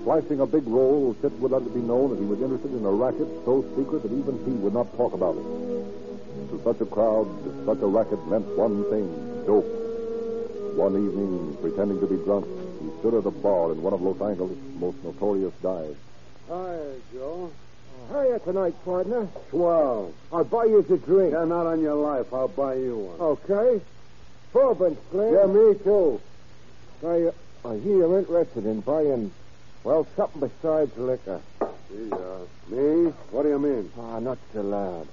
Slicing 0.03 0.41
a 0.41 0.45
big 0.45 0.67
roll, 0.67 1.15
Chitwood 1.23 1.51
let 1.51 1.63
it 1.63 1.73
be 1.73 1.79
known 1.79 2.09
that 2.11 2.19
he 2.19 2.27
was 2.27 2.41
interested 2.41 2.75
in 2.75 2.83
a 2.83 2.91
racket 2.91 3.31
so 3.45 3.63
secret 3.79 4.03
that 4.03 4.11
even 4.11 4.43
he 4.43 4.51
would 4.59 4.73
not 4.73 4.91
talk 4.97 5.13
about 5.13 5.37
it. 5.39 5.47
To 6.51 6.59
such 6.67 6.83
a 6.83 6.85
crowd, 6.85 7.31
such 7.65 7.79
a 7.79 7.87
racket 7.87 8.19
meant 8.27 8.43
one 8.59 8.83
thing 8.91 9.07
dope. 9.47 9.71
One 10.75 10.99
evening, 10.99 11.55
pretending 11.63 12.01
to 12.01 12.07
be 12.07 12.17
drunk, 12.27 12.43
stood 12.99 13.13
at 13.13 13.25
a 13.25 13.31
bar 13.31 13.71
in 13.71 13.81
one 13.81 13.93
of 13.93 14.01
Los 14.01 14.21
Angeles' 14.21 14.57
most 14.75 15.03
notorious 15.03 15.53
dives. 15.61 15.97
Hi, 16.49 16.77
Joe. 17.13 17.51
Hiya 18.11 18.39
tonight, 18.39 18.75
partner. 18.85 19.27
Swell. 19.49 20.13
I'll 20.31 20.43
buy 20.43 20.65
you 20.65 20.79
a 20.79 20.97
drink. 20.97 21.33
Yeah, 21.33 21.45
not 21.45 21.67
on 21.67 21.81
your 21.81 21.95
life. 21.95 22.33
I'll 22.33 22.47
buy 22.47 22.75
you 22.75 22.97
one. 22.97 23.19
Okay. 23.19 23.81
Bourbon, 24.51 24.97
Slim. 25.11 25.33
Yeah, 25.33 25.45
me 25.45 25.75
too. 25.83 26.21
I, 27.05 27.31
I 27.67 27.77
hear 27.77 27.97
you're 27.97 28.19
interested 28.19 28.65
in 28.65 28.81
buying, 28.81 29.31
well, 29.83 30.07
something 30.15 30.41
besides 30.41 30.95
liquor. 30.97 31.41
Gee, 31.89 32.11
uh, 32.11 32.39
me? 32.69 33.13
What 33.31 33.43
do 33.43 33.49
you 33.49 33.59
mean? 33.59 33.91
Ah, 33.97 34.19
not 34.19 34.37
so 34.53 34.61
loud. 34.61 35.07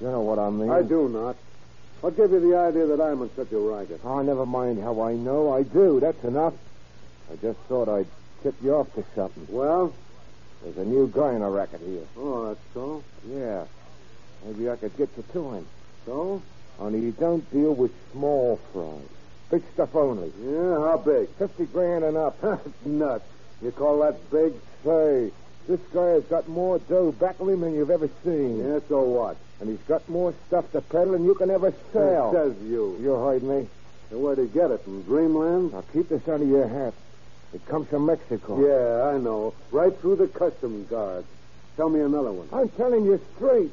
You 0.00 0.08
know 0.08 0.22
what 0.22 0.38
I 0.38 0.48
mean. 0.50 0.70
I 0.70 0.82
do 0.82 1.08
not. 1.08 1.36
What 2.00 2.16
gave 2.16 2.30
you 2.30 2.40
the 2.40 2.56
idea 2.56 2.86
that 2.86 3.00
I'm 3.00 3.20
in 3.20 3.30
such 3.36 3.52
a 3.52 3.58
racket? 3.58 4.00
Oh, 4.02 4.22
never 4.22 4.46
mind 4.46 4.82
how 4.82 5.02
I 5.02 5.12
know. 5.12 5.52
I 5.52 5.62
do. 5.62 6.00
That's 6.00 6.24
enough. 6.24 6.54
I 7.30 7.36
just 7.36 7.58
thought 7.60 7.88
I'd 7.88 8.06
tip 8.42 8.54
you 8.62 8.74
off 8.74 8.92
to 8.94 9.04
something. 9.14 9.46
Well? 9.48 9.92
There's 10.62 10.76
a 10.76 10.84
new 10.84 11.08
guy 11.08 11.34
in 11.34 11.42
a 11.42 11.50
racket 11.50 11.80
here. 11.80 12.04
Oh, 12.16 12.48
that's 12.48 12.60
so. 12.74 13.02
Yeah. 13.28 13.64
Maybe 14.44 14.68
I 14.68 14.76
could 14.76 14.96
get 14.96 15.08
you 15.16 15.24
to 15.32 15.50
him. 15.52 15.66
So? 16.06 16.42
Only 16.78 17.00
you 17.00 17.12
don't 17.12 17.48
deal 17.52 17.74
with 17.74 17.92
small 18.12 18.58
fries. 18.72 19.08
Big 19.50 19.62
stuff 19.74 19.94
only. 19.94 20.32
Yeah, 20.42 20.78
how 20.80 21.02
big? 21.04 21.28
Fifty 21.30 21.66
grand 21.66 22.04
and 22.04 22.16
up. 22.16 22.36
Nuts. 22.84 23.24
You 23.62 23.70
call 23.72 24.00
that 24.00 24.30
big? 24.30 24.54
Say, 24.84 25.30
this 25.68 25.80
guy 25.92 26.06
has 26.10 26.24
got 26.24 26.48
more 26.48 26.78
dough 26.78 27.12
back 27.12 27.38
of 27.40 27.48
him 27.48 27.60
than 27.60 27.74
you've 27.74 27.90
ever 27.90 28.08
seen. 28.24 28.58
Yeah, 28.58 28.80
so 28.88 29.02
what? 29.02 29.36
And 29.60 29.68
he's 29.68 29.86
got 29.86 30.08
more 30.08 30.32
stuff 30.46 30.70
to 30.72 30.80
peddle 30.80 31.12
than 31.12 31.24
you 31.24 31.34
can 31.34 31.50
ever 31.50 31.74
sell. 31.92 32.32
Says 32.32 32.56
you. 32.62 32.96
You 33.00 33.14
heard 33.14 33.42
me. 33.42 33.68
So 34.10 34.18
where'd 34.18 34.38
he 34.38 34.46
get 34.46 34.70
it? 34.70 34.82
From 34.82 35.02
Dreamland? 35.02 35.72
Now 35.72 35.84
keep 35.92 36.08
this 36.08 36.26
under 36.28 36.46
your 36.46 36.66
hat. 36.66 36.94
It 37.52 37.66
comes 37.66 37.88
from 37.88 38.06
Mexico. 38.06 38.60
Yeah, 38.60 39.08
I 39.08 39.18
know. 39.18 39.54
Right 39.72 39.96
through 39.98 40.16
the 40.16 40.28
customs 40.28 40.88
guard. 40.88 41.24
Tell 41.76 41.88
me 41.88 42.00
another 42.00 42.32
one. 42.32 42.48
I'm 42.52 42.68
telling 42.70 43.04
you 43.04 43.20
straight. 43.36 43.72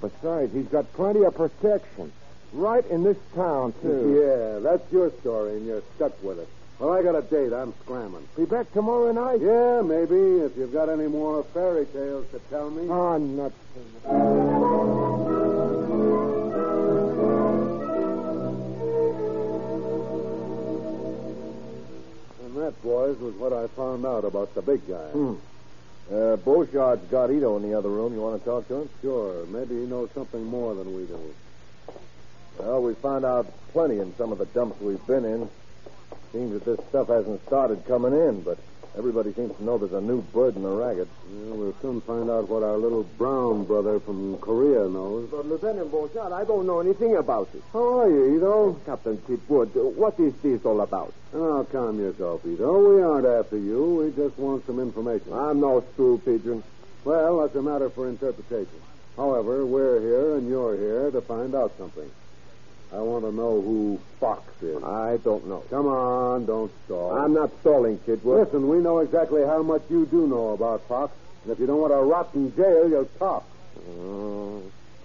Besides, 0.00 0.52
he's 0.52 0.66
got 0.66 0.92
plenty 0.92 1.24
of 1.24 1.34
protection. 1.34 2.12
Right 2.52 2.86
in 2.86 3.02
this 3.02 3.16
town, 3.34 3.74
too. 3.82 4.14
Yeah, 4.14 4.60
that's 4.60 4.92
your 4.92 5.10
story, 5.20 5.56
and 5.56 5.66
you're 5.66 5.82
stuck 5.96 6.22
with 6.22 6.38
it. 6.38 6.48
Well, 6.78 6.92
I 6.92 7.02
got 7.02 7.16
a 7.16 7.22
date. 7.22 7.52
I'm 7.52 7.74
scrambling. 7.82 8.28
Be 8.36 8.44
back 8.44 8.72
tomorrow 8.72 9.10
night? 9.10 9.40
Yeah, 9.40 9.82
maybe, 9.82 10.44
if 10.44 10.56
you've 10.56 10.72
got 10.72 10.88
any 10.88 11.08
more 11.08 11.42
fairy 11.42 11.86
tales 11.86 12.26
to 12.30 12.38
tell 12.50 12.70
me. 12.70 12.86
Ah, 12.88 13.14
oh, 13.14 13.18
nuts. 13.18 13.56
That, 22.68 22.82
boys, 22.82 23.18
was 23.18 23.34
what 23.36 23.54
I 23.54 23.66
found 23.68 24.04
out 24.04 24.24
about 24.24 24.54
the 24.54 24.60
big 24.60 24.86
guy. 24.86 25.08
Hmm. 25.08 25.34
Uh, 26.12 26.36
Beauchart's 26.36 27.06
got 27.10 27.30
Ito 27.30 27.56
in 27.56 27.62
the 27.62 27.76
other 27.76 27.88
room. 27.88 28.12
You 28.12 28.20
want 28.20 28.38
to 28.38 28.44
talk 28.44 28.68
to 28.68 28.82
him? 28.82 28.90
Sure, 29.00 29.46
maybe 29.46 29.74
he 29.74 29.86
knows 29.86 30.10
something 30.14 30.44
more 30.44 30.74
than 30.74 30.94
we 30.94 31.06
do. 31.06 31.34
Well, 32.58 32.82
we 32.82 32.94
found 32.94 33.24
out 33.24 33.46
plenty 33.72 33.98
in 34.00 34.14
some 34.16 34.32
of 34.32 34.38
the 34.38 34.46
dumps 34.46 34.80
we've 34.82 35.06
been 35.06 35.24
in. 35.24 35.48
Seems 36.32 36.52
that 36.52 36.64
this 36.64 36.86
stuff 36.88 37.08
hasn't 37.08 37.44
started 37.46 37.86
coming 37.86 38.12
in, 38.12 38.42
but 38.42 38.58
everybody 38.96 39.32
seems 39.34 39.56
to 39.56 39.64
know 39.64 39.78
there's 39.78 39.92
a 39.92 40.00
new 40.00 40.22
bird 40.32 40.56
in 40.56 40.62
the 40.62 40.68
racket. 40.68 41.08
Yeah, 41.30 41.52
we'll 41.54 41.74
soon 41.82 42.00
find 42.00 42.30
out 42.30 42.48
what 42.48 42.62
our 42.62 42.76
little 42.76 43.04
brown 43.04 43.64
brother 43.64 44.00
from 44.00 44.38
Korea 44.38 44.88
knows. 44.88 45.28
But 45.30 45.46
Lieutenant 45.46 45.90
Beauchart, 45.90 46.32
I 46.32 46.44
don't 46.44 46.66
know 46.66 46.80
anything 46.80 47.16
about 47.16 47.48
it. 47.54 47.62
How 47.72 48.00
are 48.00 48.10
you, 48.10 48.36
Ito? 48.36 48.80
Captain 48.86 49.18
Chitwood, 49.18 49.74
what 49.94 50.18
is 50.18 50.34
this 50.42 50.64
all 50.64 50.80
about? 50.80 51.12
Now, 51.32 51.64
calm 51.64 51.98
yourself, 51.98 52.44
Ito. 52.46 52.94
We 52.94 53.02
aren't 53.02 53.26
after 53.26 53.58
you. 53.58 53.96
We 53.96 54.10
just 54.22 54.38
want 54.38 54.64
some 54.66 54.80
information. 54.80 55.32
I'm 55.32 55.60
no 55.60 55.84
stool 55.94 56.18
pigeon. 56.18 56.62
Well, 57.04 57.40
that's 57.40 57.54
a 57.54 57.62
matter 57.62 57.90
for 57.90 58.08
interpretation. 58.08 58.80
However, 59.16 59.66
we're 59.66 60.00
here 60.00 60.36
and 60.36 60.48
you're 60.48 60.76
here 60.76 61.10
to 61.10 61.20
find 61.20 61.54
out 61.54 61.72
something. 61.76 62.10
I 62.92 63.00
want 63.00 63.24
to 63.24 63.32
know 63.32 63.60
who 63.60 64.00
Fox 64.18 64.42
is. 64.62 64.82
I 64.82 65.18
don't 65.18 65.46
know. 65.46 65.62
Come 65.68 65.86
on, 65.86 66.46
don't 66.46 66.72
stall. 66.86 67.12
I'm 67.18 67.34
not 67.34 67.50
stalling, 67.60 67.98
Chitwood. 67.98 68.46
Listen, 68.46 68.68
we 68.68 68.78
know 68.78 69.00
exactly 69.00 69.44
how 69.44 69.62
much 69.62 69.82
you 69.90 70.06
do 70.06 70.26
know 70.26 70.50
about 70.50 70.82
Fox. 70.88 71.12
And 71.44 71.52
if 71.52 71.58
you 71.58 71.66
don't 71.66 71.80
want 71.80 71.92
to 71.92 71.98
rot 71.98 72.30
in 72.34 72.54
jail, 72.56 72.88
you'll 72.88 73.10
talk. 73.18 73.44
Oh, 73.90 74.62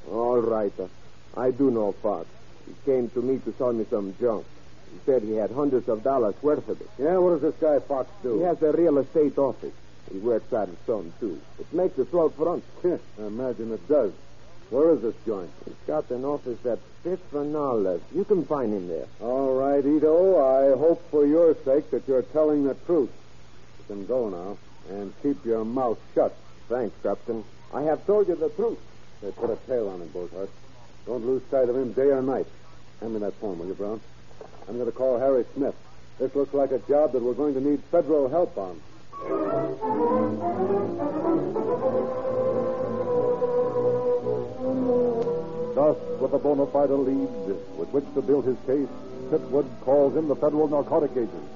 all 0.10 0.42
right. 0.42 0.72
Uh, 0.80 0.88
I 1.36 1.52
do 1.52 1.72
know 1.72 1.92
Fox. 1.92 2.28
He 2.66 2.74
came 2.86 3.10
to 3.10 3.22
me 3.22 3.40
to 3.40 3.54
sell 3.58 3.74
me 3.74 3.86
some 3.90 4.16
junk. 4.20 4.46
He 4.94 5.00
said 5.06 5.24
he 5.24 5.34
had 5.34 5.52
hundreds 5.52 5.90
of 5.90 6.04
dollars 6.04 6.36
worth 6.42 6.68
of 6.70 6.80
it. 6.80 6.90
Yeah, 6.98 7.18
what 7.18 7.32
does 7.32 7.42
this 7.42 7.60
guy 7.60 7.80
Fox 7.80 8.10
do? 8.22 8.38
He 8.38 8.44
has 8.44 8.62
a 8.62 8.72
real 8.72 8.98
estate 9.00 9.38
office. 9.38 9.74
He 10.12 10.20
works 10.20 10.54
out 10.54 10.70
of 10.70 10.78
son, 10.86 11.12
too. 11.20 11.42
It 11.60 11.72
makes 11.74 11.98
a 11.98 12.06
swell 12.06 12.30
front. 12.30 12.63
I 12.86 13.25
imagine 13.25 13.74
it 13.74 13.86
does. 13.90 14.13
Where 14.70 14.94
is 14.94 15.02
this 15.02 15.16
joint? 15.25 15.52
He's 15.66 15.74
got 15.86 16.10
an 16.12 16.24
office 16.24 16.66
at 16.66 16.80
And 17.05 17.55
Olive. 17.55 18.01
You 18.15 18.24
can 18.24 18.45
find 18.45 18.74
him 18.74 18.88
there. 18.88 19.07
All 19.19 19.53
right, 19.53 19.86
Ito. 19.86 20.39
I 20.39 20.77
hope 20.77 21.03
for 21.12 21.25
your 21.25 21.53
sake 21.65 21.91
that 21.91 22.07
you're 22.07 22.22
telling 22.22 22.63
the 22.63 22.75
truth. 22.86 23.10
You 23.79 23.95
can 23.95 24.05
go 24.05 24.29
now 24.29 24.57
and 24.89 25.13
keep 25.22 25.43
your 25.43 25.65
mouth 25.65 26.00
shut. 26.15 26.33
Thanks, 26.69 26.95
Captain. 27.03 27.43
I 27.74 27.81
have 27.81 28.05
told 28.05 28.29
you 28.29 28.36
the 28.36 28.50
truth. 28.50 28.79
They 29.22 29.31
put 29.31 29.50
a 29.50 29.57
tail 29.67 29.89
on 29.89 30.01
him, 30.01 30.10
Boathart. 30.10 30.48
Don't 31.05 31.25
lose 31.25 31.41
sight 31.51 31.67
of 31.67 31.75
him 31.75 31.91
day 31.91 32.10
or 32.10 32.22
night. 32.22 32.48
Hand 33.01 33.13
me 33.13 33.19
that 33.19 33.33
phone, 33.33 33.60
will 33.60 33.67
you, 33.67 33.74
Brown? 33.74 34.00
I'm 34.69 34.75
going 34.75 34.86
to 34.86 34.98
call 34.98 35.19
Harry 35.19 35.43
Smith. 35.55 35.75
This 36.19 36.33
looks 36.36 36.53
like 36.53 36.72
a 36.72 36.79
job 36.79 37.12
that 37.12 37.22
we're 37.22 37.33
going 37.33 37.53
to 37.55 37.62
need 37.62 37.81
federal 37.91 38.29
help 38.29 38.57
on. 38.57 38.79
With 46.24 46.34
a 46.34 46.39
bona 46.39 46.65
fide 46.68 46.89
lead 46.89 47.27
with 47.75 47.89
which 47.92 48.06
to 48.15 48.22
build 48.22 48.46
his 48.46 48.56
case, 48.65 48.88
Chitwood 49.30 49.68
calls 49.82 50.15
in 50.15 50.30
the 50.30 50.36
federal 50.36 50.70
narcotic 50.70 51.12
agent. 51.12 51.50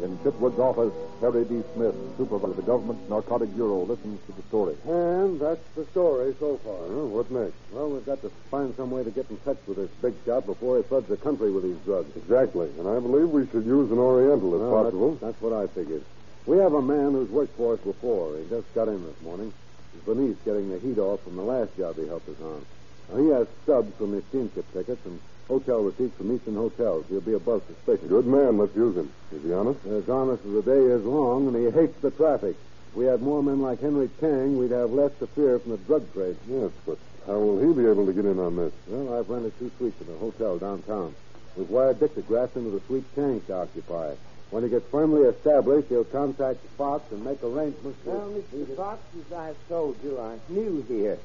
In 0.00 0.16
Chitwood's 0.18 0.58
office, 0.60 0.92
Harry 1.20 1.44
D. 1.44 1.62
Smith, 1.74 1.94
supervisor 2.16 2.50
of 2.52 2.56
the 2.56 2.62
government 2.62 2.98
narcotic 3.10 3.52
bureau, 3.54 3.82
listens 3.82 4.20
to 4.26 4.32
the 4.32 4.42
story. 4.46 4.76
And 4.86 5.40
that's 5.40 5.62
the 5.74 5.84
story 5.86 6.34
so 6.38 6.56
far. 6.58 6.78
Huh? 6.86 7.06
What 7.10 7.30
next? 7.32 7.54
Well, 7.72 7.90
we've 7.90 8.06
got 8.06 8.22
to 8.22 8.30
find 8.50 8.74
some 8.76 8.90
way 8.92 9.02
to 9.02 9.10
get 9.10 9.28
in 9.30 9.38
touch 9.38 9.58
with 9.66 9.76
this 9.78 9.90
big 10.02 10.14
shot 10.24 10.46
before 10.46 10.76
he 10.76 10.82
floods 10.84 11.08
the 11.08 11.16
country 11.16 11.50
with 11.50 11.64
these 11.64 11.78
drugs. 11.84 12.14
Exactly. 12.16 12.70
And 12.78 12.86
I 12.86 12.98
believe 13.00 13.28
we 13.30 13.46
should 13.48 13.66
use 13.66 13.90
an 13.90 13.98
Oriental 13.98 14.54
if 14.54 14.60
Well, 14.60 14.82
possible. 14.84 15.10
That's, 15.12 15.22
that's 15.34 15.42
what 15.42 15.52
I 15.52 15.66
figured. 15.68 16.02
We 16.46 16.58
have 16.58 16.74
a 16.74 16.82
man 16.82 17.12
who's 17.12 17.30
worked 17.30 17.56
for 17.56 17.74
us 17.74 17.80
before. 17.80 18.36
He 18.38 18.48
just 18.50 18.72
got 18.74 18.86
in 18.88 19.02
this 19.02 19.20
morning. 19.22 19.52
He's 19.92 20.02
beneath 20.02 20.44
getting 20.44 20.70
the 20.70 20.78
heat 20.78 20.98
off 20.98 21.22
from 21.22 21.36
the 21.36 21.42
last 21.42 21.76
job 21.76 21.96
he 21.96 22.06
helped 22.06 22.28
us 22.28 22.40
on. 22.42 22.64
Now, 23.12 23.16
he 23.22 23.28
has 23.30 23.46
stubs 23.62 23.94
from 23.96 24.12
his 24.12 24.24
steamship 24.30 24.64
tickets 24.72 25.04
and 25.04 25.20
hotel 25.48 25.80
receipts 25.82 26.16
from 26.16 26.34
Eastern 26.34 26.54
Hotels. 26.54 27.04
He'll 27.08 27.20
be 27.20 27.34
above 27.34 27.62
suspicion. 27.66 28.08
Good 28.08 28.26
man. 28.26 28.58
Let's 28.58 28.74
use 28.74 28.96
him. 28.96 29.10
Is 29.32 29.42
he 29.44 29.52
honest? 29.52 29.80
Uh, 29.86 29.96
as 29.98 30.08
honest 30.08 30.44
as 30.44 30.52
the 30.52 30.62
day 30.62 30.80
is 30.80 31.04
long, 31.04 31.48
and 31.48 31.56
he 31.56 31.70
hates 31.70 32.00
the 32.00 32.10
traffic. 32.10 32.56
If 32.90 32.96
we 32.96 33.04
had 33.06 33.20
more 33.22 33.42
men 33.42 33.60
like 33.60 33.80
Henry 33.80 34.08
Chang, 34.20 34.56
we'd 34.58 34.70
have 34.70 34.90
less 34.92 35.12
to 35.18 35.26
fear 35.28 35.58
from 35.58 35.72
the 35.72 35.78
drug 35.78 36.10
trade. 36.14 36.36
Yes, 36.48 36.70
but 36.86 36.98
how 37.26 37.38
will 37.38 37.58
he 37.60 37.72
be 37.74 37.88
able 37.88 38.06
to 38.06 38.12
get 38.12 38.24
in 38.24 38.38
on 38.38 38.56
this? 38.56 38.72
Well, 38.86 39.18
I've 39.18 39.28
rented 39.28 39.58
two 39.58 39.70
suites 39.78 40.00
at 40.00 40.08
a 40.08 40.16
hotel 40.18 40.58
downtown. 40.58 41.14
We've 41.56 41.68
wired 41.70 42.00
dictographs 42.00 42.56
into 42.56 42.70
the 42.70 42.80
suite 42.86 43.04
Chang's 43.14 43.46
to 43.46 43.54
occupy. 43.54 44.14
When 44.50 44.62
he 44.62 44.68
gets 44.68 44.88
firmly 44.90 45.22
established, 45.22 45.88
he'll 45.88 46.04
contact 46.04 46.58
Fox 46.78 47.04
and 47.10 47.24
make 47.24 47.42
arrangements. 47.42 47.98
to- 48.04 48.10
Well, 48.10 48.30
Mr. 48.54 48.76
Fox, 48.76 49.00
as 49.18 49.36
I've 49.36 49.68
told 49.68 49.96
you, 50.04 50.18
I'm 50.20 50.40
new 50.48 50.84
here. 50.88 51.18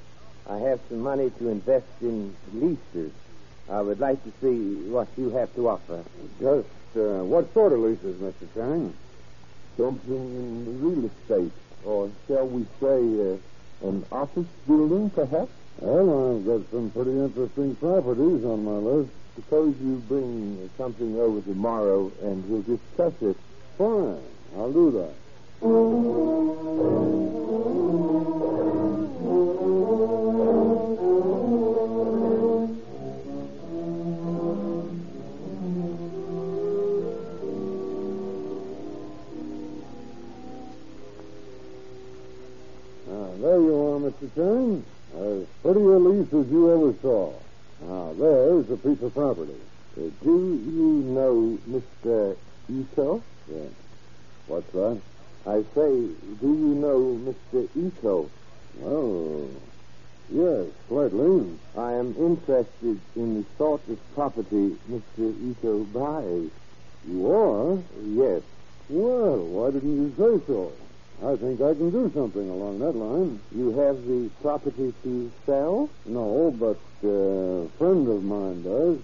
I 0.50 0.58
have 0.58 0.80
some 0.90 1.02
money 1.02 1.30
to 1.30 1.50
invest 1.50 1.86
in 2.02 2.36
leases. 2.54 3.12
I 3.70 3.82
would 3.82 4.00
like 4.00 4.24
to 4.24 4.32
see 4.42 4.90
what 4.90 5.08
you 5.16 5.30
have 5.30 5.54
to 5.56 5.70
offer. 5.70 6.04
Just 6.40 6.68
uh, 6.98 7.24
what 7.24 7.54
sort 7.54 7.72
of 7.72 7.80
leases, 7.80 8.16
Mr. 8.20 8.52
Chang? 8.56 8.92
Something 9.78 10.16
in 10.16 10.82
real 10.82 11.06
estate, 11.06 11.54
or 11.86 12.12
shall 12.28 12.48
we 12.48 12.66
say, 12.82 12.98
uh, 12.98 13.88
an 13.88 14.04
office 14.12 14.48
building, 14.68 15.12
perhaps? 15.12 15.52
Well, 15.78 16.38
I've 16.38 16.46
got 16.46 16.72
some 16.72 16.90
pretty 16.90 17.12
interesting 17.12 17.76
properties 17.76 18.44
on 18.44 18.66
my 18.66 18.78
list. 18.78 19.12
Suppose 19.36 19.76
you 19.80 20.04
bring 20.10 20.70
something 20.78 21.16
over 21.20 21.42
tomorrow 21.42 22.12
and 22.24 22.44
we'll 22.50 22.64
discuss 22.64 23.14
it. 23.22 23.38
Fine, 23.78 24.24
I'll 24.58 24.74
do 24.74 24.92
that. 24.98 25.16
saw. 47.02 47.34
Now, 47.82 48.14
there's 48.18 48.70
a 48.70 48.78
piece 48.78 49.02
of 49.02 49.14
property. 49.14 49.56
Uh, 49.98 50.02
do 50.24 50.62
you 50.66 51.04
know 51.04 51.58
Mr. 51.70 52.36
Ito? 52.70 53.24
Yeah. 53.52 53.70
What's 54.48 54.72
that? 54.74 55.02
I 55.46 55.62
say, 55.74 56.10
do 56.42 56.48
you 56.48 56.76
know 56.76 57.34
Mr. 57.54 57.68
Ito? 57.76 58.30
Well, 58.80 59.50
yes, 60.30 60.68
slightly. 60.88 61.58
I 61.78 61.94
am 61.94 62.16
interested 62.18 63.00
in 63.16 63.36
the 63.42 63.46
sort 63.58 63.82
of 63.88 63.98
property 64.16 64.76
Mr. 64.90 65.52
Ito 65.52 65.86
buys. 65.86 66.50
You 67.08 67.32
are? 67.32 67.80
Yes. 68.04 68.42
Well, 68.90 69.38
why 69.38 69.72
didn't 69.72 69.96
you 69.96 70.10
say 70.18 70.46
so? 70.48 70.72
I 71.22 71.36
think 71.36 71.60
I 71.60 71.74
can 71.74 71.92
do 71.92 72.10
something 72.16 72.50
along 72.50 72.80
that 72.80 72.96
line. 72.96 73.42
You 73.54 73.72
have 73.76 73.96
the 74.08 74.32
property 74.42 74.94
to 75.04 75.32
sell? 75.46 75.90
No, 76.06 76.56
but 76.58 76.80
uh, 77.04 77.68
a 77.68 77.70
friend 77.78 78.08
of 78.08 78.24
mine 78.24 78.64
does. 78.64 78.98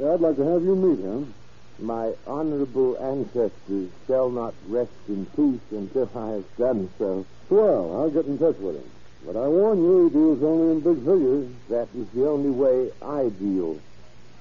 Yeah, 0.00 0.14
I'd 0.14 0.20
like 0.20 0.36
to 0.36 0.46
have 0.46 0.62
you 0.62 0.74
meet 0.74 0.98
him. 0.98 1.34
My 1.78 2.12
honorable 2.26 2.98
ancestors 2.98 3.90
shall 4.06 4.28
not 4.28 4.54
rest 4.66 4.90
in 5.08 5.24
peace 5.38 5.62
until 5.70 6.10
I 6.16 6.42
have 6.42 6.56
done 6.58 6.90
so. 6.98 7.24
Well, 7.48 7.96
I'll 7.96 8.10
get 8.10 8.26
in 8.26 8.36
touch 8.38 8.56
with 8.58 8.76
him. 8.76 8.90
But 9.24 9.36
I 9.36 9.46
warn 9.46 9.78
you, 9.78 10.08
he 10.08 10.10
deals 10.10 10.42
only 10.42 10.72
in 10.72 10.80
big 10.80 10.98
figures. 10.98 11.48
That 11.68 11.88
is 11.94 12.08
the 12.12 12.28
only 12.28 12.50
way 12.50 12.90
I 13.02 13.28
deal. 13.38 13.78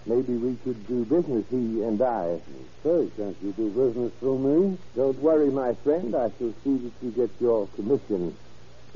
Maybe 0.10 0.34
we 0.38 0.58
could 0.66 0.88
do 0.88 1.06
business, 1.06 1.46
he 1.52 1.86
and 1.86 2.02
I. 2.02 2.42
Say, 2.82 3.14
can't 3.16 3.38
you 3.46 3.54
do 3.54 3.70
business 3.70 4.12
through 4.20 4.40
me? 4.42 4.78
Don't 4.96 5.20
worry, 5.20 5.52
my 5.52 5.74
friend. 5.84 6.16
I 6.16 6.30
shall 6.40 6.56
see 6.64 6.82
that 6.82 6.94
you 7.00 7.12
get 7.12 7.30
your 7.40 7.68
commission. 7.78 8.36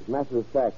As 0.02 0.08
a 0.08 0.12
matter 0.12 0.40
of 0.40 0.50
fact, 0.52 0.76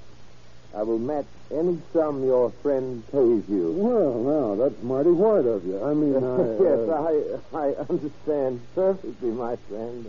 I 0.75 0.83
will 0.83 0.99
match 0.99 1.31
any 1.51 1.79
sum 1.93 2.25
your 2.25 2.51
friend 2.61 3.07
pays 3.07 3.47
you. 3.47 3.71
Well, 3.79 4.19
now, 4.27 4.55
that's 4.61 4.83
mighty 4.83 5.15
white 5.15 5.47
of 5.47 5.63
you. 5.63 5.79
I 5.79 5.93
mean, 5.95 6.19
I... 6.19 6.27
Uh... 6.27 6.59
yes, 6.59 6.83
I, 6.91 7.11
I 7.55 7.67
understand 7.87 8.59
perfectly, 8.75 9.31
my 9.31 9.55
friend. 9.69 10.05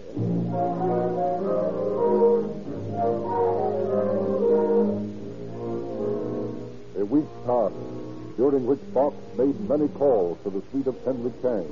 A 6.99 7.05
week 7.05 7.31
passed, 7.47 7.96
during 8.37 8.67
which 8.67 8.81
Fox 8.93 9.17
made 9.39 9.59
many 9.69 9.89
calls 9.89 10.39
to 10.45 10.51
the 10.51 10.63
suite 10.71 10.87
of 10.87 10.97
Henry 11.05 11.33
Chang. 11.41 11.69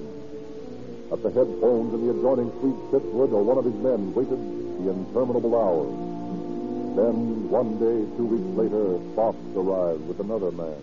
At 1.12 1.22
the 1.22 1.30
headphones 1.30 1.92
in 1.92 2.06
the 2.06 2.10
adjoining 2.16 2.50
suite, 2.60 2.80
Chitwood 2.90 3.32
or 3.32 3.44
one 3.44 3.58
of 3.58 3.64
his 3.64 3.74
men 3.74 4.14
waited 4.14 4.40
the 4.80 4.90
interminable 4.90 5.54
hours. 5.54 5.92
Then, 6.96 7.50
one 7.50 7.76
day, 7.78 8.08
two 8.16 8.24
weeks 8.24 8.56
later, 8.56 8.98
Fox 9.14 9.36
arrived 9.54 10.08
with 10.08 10.20
another 10.20 10.50
man. 10.50 10.80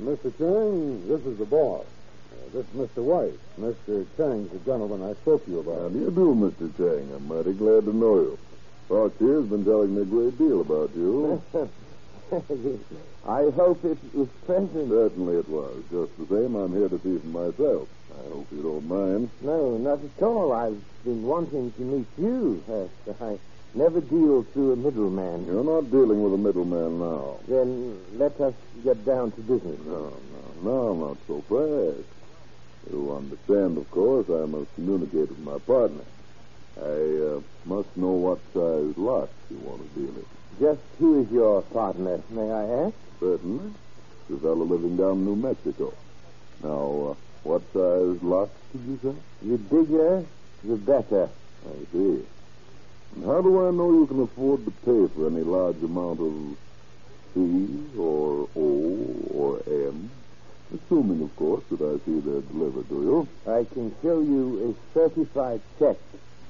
Mr. 0.00 0.32
Chang, 0.38 1.06
this 1.06 1.20
is 1.26 1.36
the 1.36 1.44
boss. 1.44 1.84
Uh, 2.32 2.52
this 2.54 2.64
is 2.64 2.88
Mr. 2.88 3.04
White. 3.04 3.38
Mr. 3.60 4.06
Chang's 4.16 4.50
the 4.50 4.58
gentleman 4.64 5.02
I 5.02 5.12
spoke 5.20 5.44
to 5.44 5.50
you 5.50 5.60
about. 5.60 5.82
How 5.82 5.88
do 5.90 5.98
you 5.98 6.10
do, 6.10 6.34
Mr. 6.34 6.74
Chang? 6.78 7.12
I'm 7.14 7.28
mighty 7.28 7.52
glad 7.52 7.84
to 7.84 7.94
know 7.94 8.14
you. 8.14 8.38
Fox 8.88 9.14
here's 9.18 9.44
been 9.46 9.64
telling 9.64 9.94
me 9.94 10.02
a 10.02 10.04
great 10.06 10.38
deal 10.38 10.62
about 10.62 10.90
you. 10.96 11.42
I 12.30 13.50
hope 13.58 13.84
it 13.84 13.98
was 14.14 14.28
pleasant. 14.46 14.88
Certainly 14.88 15.36
it 15.38 15.48
was. 15.48 15.82
Just 15.90 16.14
the 16.18 16.26
same, 16.30 16.54
I'm 16.54 16.72
here 16.72 16.88
to 16.88 16.98
see 17.02 17.18
for 17.18 17.26
myself. 17.26 17.88
I 18.14 18.22
hope 18.30 18.46
you 18.52 18.62
don't 18.62 18.86
mind. 18.86 19.30
No, 19.42 19.76
not 19.78 19.98
at 19.98 20.22
all. 20.22 20.52
I've 20.52 20.78
been 21.04 21.22
wanting 21.24 21.72
to 21.72 21.82
meet 21.82 22.06
you, 22.18 22.62
Hester. 22.68 23.16
I 23.24 23.38
never 23.74 24.00
deal 24.00 24.44
through 24.52 24.72
a 24.72 24.76
middleman. 24.76 25.46
You're 25.46 25.64
not 25.64 25.90
dealing 25.90 26.22
with 26.22 26.34
a 26.34 26.38
middleman 26.38 27.00
now. 27.00 27.40
Then 27.48 27.98
let 28.18 28.40
us 28.40 28.54
get 28.84 29.04
down 29.04 29.32
to 29.32 29.40
business. 29.40 29.78
No, 29.86 30.14
no, 30.30 30.62
no, 30.62 30.94
not 31.06 31.18
so 31.26 31.42
fast. 31.50 32.06
You 32.92 33.12
understand, 33.12 33.76
of 33.76 33.90
course, 33.90 34.26
I 34.30 34.46
must 34.46 34.72
communicate 34.76 35.28
with 35.28 35.38
my 35.38 35.58
partner. 35.58 36.04
I 36.78 37.36
uh, 37.36 37.40
must 37.64 37.90
know 37.96 38.14
what 38.14 38.38
size 38.54 38.96
lot 38.96 39.30
you 39.50 39.58
want 39.58 39.82
to 39.82 40.00
deal 40.00 40.14
in. 40.16 40.39
Just 40.58 40.80
who 40.98 41.22
is 41.22 41.30
your 41.30 41.62
partner, 41.62 42.20
may 42.30 42.50
I 42.50 42.64
ask? 42.86 42.94
Certainly. 43.18 43.72
The 44.28 44.38
fellow 44.38 44.64
living 44.64 44.96
down 44.96 45.12
in 45.18 45.24
New 45.24 45.36
Mexico. 45.36 45.92
Now, 46.62 47.10
uh, 47.10 47.14
what 47.42 47.62
size 47.72 48.22
lot 48.22 48.50
did 48.72 48.82
you 48.82 48.98
say? 49.02 49.48
The 49.48 49.56
bigger, 49.58 50.24
the 50.64 50.76
better. 50.76 51.28
I 51.66 51.92
see. 51.92 52.24
And 53.16 53.24
how 53.24 53.40
do 53.42 53.66
I 53.66 53.70
know 53.70 53.90
you 53.92 54.06
can 54.06 54.20
afford 54.20 54.64
to 54.64 54.70
pay 54.70 55.14
for 55.14 55.26
any 55.28 55.42
large 55.42 55.82
amount 55.82 56.20
of 56.20 56.56
C 57.34 57.86
or 57.98 58.48
O 58.54 59.26
or 59.34 59.62
M? 59.66 60.10
Assuming, 60.72 61.22
of 61.22 61.34
course, 61.34 61.64
that 61.70 61.80
I 61.80 61.98
see 62.04 62.20
they're 62.20 62.42
delivered 62.42 62.88
to 62.90 62.94
you. 62.94 63.28
I 63.50 63.64
can 63.64 63.92
show 64.02 64.20
you 64.20 64.70
a 64.70 64.94
certified 64.94 65.60
check 65.78 65.96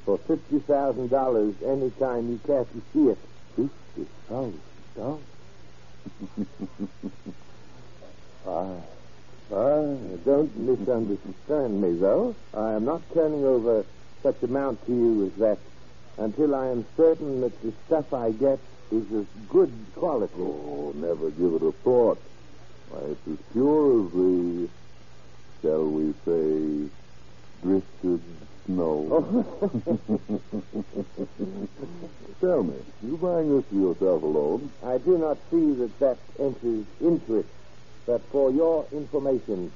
for 0.05 0.19
fifty 0.19 0.59
thousand 0.59 1.09
dollars 1.09 1.55
any 1.65 1.91
time 1.93 2.29
you 2.31 2.39
care 2.47 2.65
to 2.65 2.83
see 2.93 3.09
it. 3.09 3.19
Fifty 3.57 4.07
thousand 4.29 4.63
dollars. 4.97 5.25
Ah, 8.47 8.81
ah, 9.53 9.83
don't 10.25 10.57
misunderstand 10.59 11.81
me, 11.81 11.99
though. 12.01 12.37
I 12.55 12.73
am 12.75 12.85
not 12.85 13.03
turning 13.15 13.45
over 13.45 13.87
such 14.23 14.43
amount 14.43 14.85
to 14.87 14.93
you 14.93 15.27
as 15.27 15.39
that 15.41 15.59
until 16.19 16.55
I 16.55 16.69
am 16.69 16.87
certain 16.97 17.41
that 17.43 17.61
the 17.63 17.73
stuff 17.87 18.13
I 18.13 18.31
get 18.33 18.61
is 18.93 19.05
of 19.15 19.27
good 19.49 19.73
quality. 19.95 20.35
Oh, 20.39 20.93
never 20.97 21.31
give 21.31 21.55
it 21.55 21.63
a 21.63 21.73
thought. 21.85 22.23
Why, 22.89 23.01
it's 23.13 23.29
as 23.29 23.39
pure 23.53 24.07
as 24.07 24.13
the, 24.13 24.69
shall 25.63 25.87
we 25.87 26.13
say, 26.27 26.91
drifted 27.63 28.21
snow. 28.71 29.45
Tell 32.41 32.63
me, 32.63 32.77
you 33.03 33.17
buying 33.19 33.55
this 33.57 33.67
for 33.69 33.75
yourself 33.75 34.23
alone? 34.23 34.71
I 34.85 34.99
do 34.99 35.19
not 35.19 35.37
see 35.51 35.73
that 35.75 35.99
that 36.01 36.19
enters 36.39 36.87
into 37.01 37.39
it. 37.39 37.47
But 38.07 38.23
for 38.31 38.51
your 38.51 38.87
information, 38.93 39.73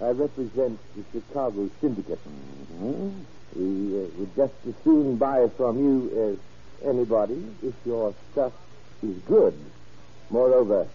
I 0.00 0.10
represent 0.10 0.78
the 0.94 1.04
Chicago 1.12 1.68
Syndicate. 1.80 2.20
Mm-hmm. 2.28 3.10
We 3.56 3.98
uh, 3.98 4.06
would 4.18 4.36
just 4.36 4.54
as 4.68 4.74
soon 4.84 5.16
buy 5.16 5.48
from 5.56 5.78
you 5.78 6.30
as 6.30 6.36
anybody 6.88 7.42
if 7.62 7.74
your 7.84 8.14
stuff 8.32 8.52
is 9.02 9.16
good. 9.26 9.54
Moreover, 10.30 10.86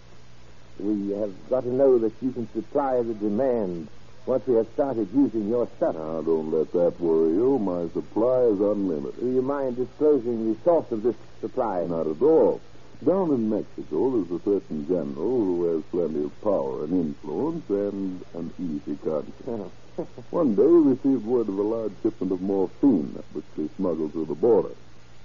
we 0.79 1.11
have 1.11 1.33
got 1.49 1.63
to 1.63 1.73
know 1.73 1.97
that 1.99 2.13
you 2.21 2.31
can 2.31 2.47
supply 2.53 3.01
the 3.01 3.13
demand 3.15 3.89
once 4.25 4.45
we 4.45 4.55
have 4.55 4.67
started 4.73 5.07
using 5.13 5.49
your 5.49 5.67
stuff. 5.77 5.95
Now, 5.95 6.21
don't 6.21 6.51
let 6.51 6.71
that 6.73 6.99
worry 6.99 7.33
you. 7.33 7.57
My 7.57 7.87
supply 7.89 8.41
is 8.41 8.59
unlimited. 8.59 9.19
Do 9.19 9.31
you 9.31 9.41
mind 9.41 9.77
disclosing 9.77 10.53
the 10.53 10.59
source 10.63 10.91
of 10.91 11.03
this 11.03 11.15
supply? 11.39 11.85
Not 11.85 12.07
at 12.07 12.21
all. 12.21 12.61
Down 13.03 13.31
in 13.31 13.49
Mexico, 13.49 14.11
there's 14.11 14.39
a 14.39 14.43
certain 14.43 14.87
general 14.87 15.15
who 15.15 15.73
has 15.73 15.83
plenty 15.89 16.23
of 16.23 16.41
power 16.41 16.83
and 16.83 16.93
influence 16.93 17.67
and 17.69 18.23
an 18.35 18.53
easy 18.59 18.95
conscience. 19.03 19.41
Oh. 19.47 19.71
One 20.29 20.55
day 20.55 20.61
he 20.61 20.69
received 20.69 21.25
word 21.25 21.49
of 21.49 21.57
a 21.57 21.61
large 21.61 21.93
shipment 22.03 22.31
of 22.31 22.41
morphine 22.41 23.13
that 23.15 23.25
was 23.33 23.43
to 23.55 23.69
smuggled 23.75 24.11
through 24.11 24.25
the 24.25 24.35
border. 24.35 24.75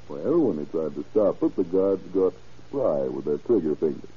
Well, 0.09 0.39
when 0.39 0.59
he 0.59 0.65
tried 0.67 0.95
to 0.95 1.05
stop 1.11 1.43
it, 1.43 1.55
the 1.55 1.65
guards 1.65 2.03
got 2.15 2.33
spry 2.69 3.09
with 3.09 3.27
their 3.27 3.39
trigger 3.39 3.77
fingers. 3.77 4.11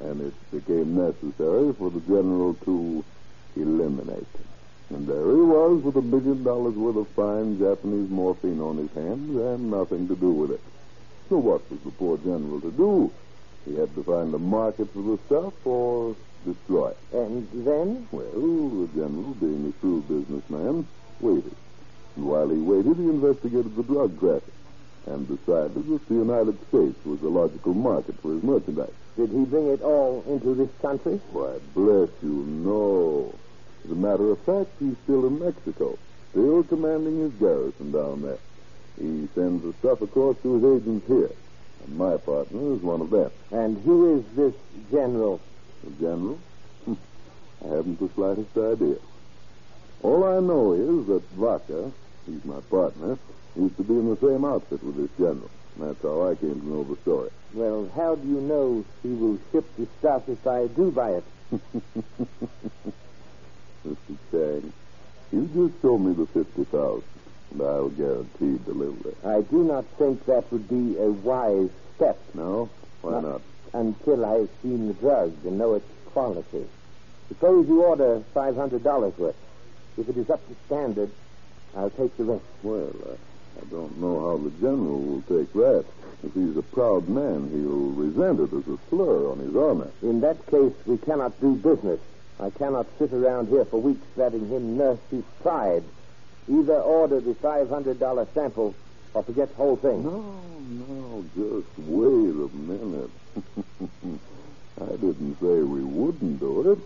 And 0.00 0.20
it 0.20 0.50
became 0.52 0.94
necessary 0.94 1.72
for 1.74 1.90
the 1.90 2.00
general 2.00 2.54
to 2.66 3.04
eliminate 3.56 4.18
him. 4.18 4.46
And 4.90 5.06
there 5.08 5.20
he 5.20 5.42
was 5.42 5.82
with 5.82 5.96
a 5.96 6.02
million 6.02 6.44
dollars 6.44 6.74
worth 6.74 6.96
of 6.96 7.08
fine 7.08 7.58
Japanese 7.58 8.08
morphine 8.08 8.60
on 8.60 8.76
his 8.76 8.92
hands 8.92 9.36
and 9.36 9.70
nothing 9.70 10.06
to 10.08 10.14
do 10.14 10.30
with 10.30 10.52
it. 10.52 10.60
So 11.28 11.38
what 11.38 11.68
was 11.70 11.80
the 11.80 11.90
poor 11.90 12.18
general 12.18 12.60
to 12.60 12.70
do? 12.70 13.10
He 13.64 13.74
had 13.74 13.92
to 13.96 14.04
find 14.04 14.32
a 14.32 14.38
market 14.38 14.92
for 14.92 15.02
the 15.02 15.18
stuff 15.26 15.66
or 15.66 16.14
destroy 16.44 16.90
it. 16.90 16.98
And 17.12 17.48
then? 17.66 18.06
Well, 18.12 18.30
the 18.30 18.88
general, 18.94 19.34
being 19.40 19.74
a 19.74 19.80
shrewd 19.80 20.06
businessman, 20.06 20.86
waited. 21.20 21.56
And 22.14 22.26
while 22.26 22.48
he 22.48 22.58
waited, 22.58 22.96
he 22.96 23.02
investigated 23.02 23.74
the 23.74 23.82
drug 23.82 24.18
traffic 24.20 24.54
and 25.06 25.26
decided 25.26 25.74
that 25.74 26.08
the 26.08 26.14
United 26.14 26.56
States 26.68 27.04
was 27.04 27.20
the 27.20 27.28
logical 27.28 27.74
market 27.74 28.14
for 28.20 28.34
his 28.34 28.42
merchandise. 28.44 28.92
Did 29.16 29.30
he 29.30 29.44
bring 29.44 29.68
it 29.68 29.82
all 29.82 30.22
into 30.28 30.54
this 30.54 30.70
country? 30.80 31.20
Why, 31.32 31.58
bless 31.74 32.10
you, 32.22 32.44
no. 32.44 33.34
As 33.86 33.92
a 33.92 33.94
matter 33.94 34.32
of 34.32 34.44
fact, 34.44 34.70
he's 34.80 34.96
still 35.04 35.28
in 35.28 35.38
Mexico, 35.38 35.96
still 36.32 36.64
commanding 36.64 37.20
his 37.20 37.30
garrison 37.38 37.92
down 37.92 38.20
there. 38.20 38.40
He 38.98 39.28
sends 39.32 39.62
the 39.62 39.72
stuff 39.78 40.00
across 40.02 40.34
to 40.42 40.54
his 40.54 40.82
agents 40.82 41.06
here, 41.06 41.30
and 41.84 41.96
my 41.96 42.16
partner 42.16 42.74
is 42.74 42.82
one 42.82 43.00
of 43.00 43.10
them. 43.10 43.30
And 43.52 43.78
who 43.84 44.18
is 44.18 44.24
this 44.34 44.54
general? 44.90 45.40
The 45.84 45.90
general? 46.02 46.40
I 46.88 47.76
haven't 47.76 48.00
the 48.00 48.10
slightest 48.16 48.50
idea. 48.58 48.96
All 50.02 50.24
I 50.24 50.40
know 50.40 50.72
is 50.74 51.06
that 51.06 51.22
Vaca, 51.38 51.92
he's 52.26 52.44
my 52.44 52.58
partner, 52.68 53.16
used 53.54 53.76
to 53.76 53.84
be 53.84 53.94
in 53.94 54.10
the 54.10 54.18
same 54.18 54.44
outfit 54.44 54.82
with 54.82 54.96
this 54.96 55.10
general. 55.16 55.50
That's 55.78 56.02
how 56.02 56.28
I 56.28 56.34
came 56.34 56.60
to 56.60 56.66
know 56.66 56.82
the 56.82 57.00
story. 57.02 57.30
Well, 57.54 57.88
how 57.94 58.16
do 58.16 58.26
you 58.26 58.40
know 58.40 58.84
he 59.04 59.10
will 59.10 59.38
ship 59.52 59.64
the 59.78 59.86
stuff 60.00 60.24
if 60.26 60.44
I 60.44 60.66
do 60.74 60.90
buy 60.90 61.20
it? 61.22 61.24
Mr. 63.86 64.16
Chang, 64.30 64.72
you 65.32 65.48
just 65.54 65.80
show 65.82 65.96
me 65.98 66.12
the 66.14 66.26
50000 66.26 67.02
and 67.52 67.62
I'll 67.62 67.88
guarantee 67.90 68.58
delivery. 68.64 69.14
I 69.24 69.42
do 69.42 69.62
not 69.64 69.84
think 69.98 70.26
that 70.26 70.50
would 70.50 70.68
be 70.68 70.98
a 70.98 71.10
wise 71.10 71.70
step. 71.94 72.18
No? 72.34 72.68
Why 73.02 73.20
not? 73.20 73.42
Until 73.72 74.24
I've 74.24 74.50
seen 74.62 74.88
the 74.88 74.94
drug 74.94 75.32
and 75.44 75.58
know 75.58 75.74
its 75.74 75.86
quality. 76.06 76.66
Suppose 77.28 77.68
you 77.68 77.82
order 77.82 78.22
$500 78.34 79.18
worth. 79.18 79.36
If 79.96 80.08
it 80.08 80.16
is 80.16 80.30
up 80.30 80.46
to 80.48 80.56
standard, 80.66 81.10
I'll 81.76 81.90
take 81.90 82.16
the 82.16 82.24
rest. 82.24 82.44
Well, 82.62 82.92
uh, 83.08 83.14
I 83.60 83.64
don't 83.70 83.98
know 83.98 84.20
how 84.20 84.36
the 84.42 84.50
general 84.60 85.00
will 85.00 85.22
take 85.22 85.52
that. 85.54 85.84
If 86.24 86.34
he's 86.34 86.56
a 86.56 86.62
proud 86.62 87.08
man, 87.08 87.48
he'll 87.50 87.90
resent 87.92 88.40
it 88.40 88.52
as 88.52 88.66
a 88.66 88.78
slur 88.88 89.30
on 89.30 89.38
his 89.38 89.54
honor. 89.54 89.90
In 90.02 90.20
that 90.20 90.44
case, 90.46 90.72
we 90.86 90.98
cannot 90.98 91.40
do 91.40 91.54
business. 91.54 92.00
I 92.38 92.50
cannot 92.50 92.86
sit 92.98 93.12
around 93.12 93.48
here 93.48 93.64
for 93.64 93.80
weeks 93.80 94.06
letting 94.16 94.48
him 94.50 94.76
nurse 94.76 94.98
his 95.10 95.24
pride. 95.40 95.82
Either 96.48 96.80
order 96.80 97.20
the 97.20 97.34
$500 97.34 98.34
sample 98.34 98.74
or 99.14 99.22
forget 99.22 99.48
the 99.50 99.54
whole 99.56 99.76
thing. 99.76 100.04
No, 100.04 100.60
no, 100.60 101.24
just 101.34 101.68
wait 101.78 102.34
a 102.36 102.48
minute. 102.54 103.10
I 104.80 104.92
didn't 104.96 105.36
say 105.40 105.62
we 105.62 105.82
wouldn't 105.82 106.38
do 106.38 106.72
it. 106.72 106.78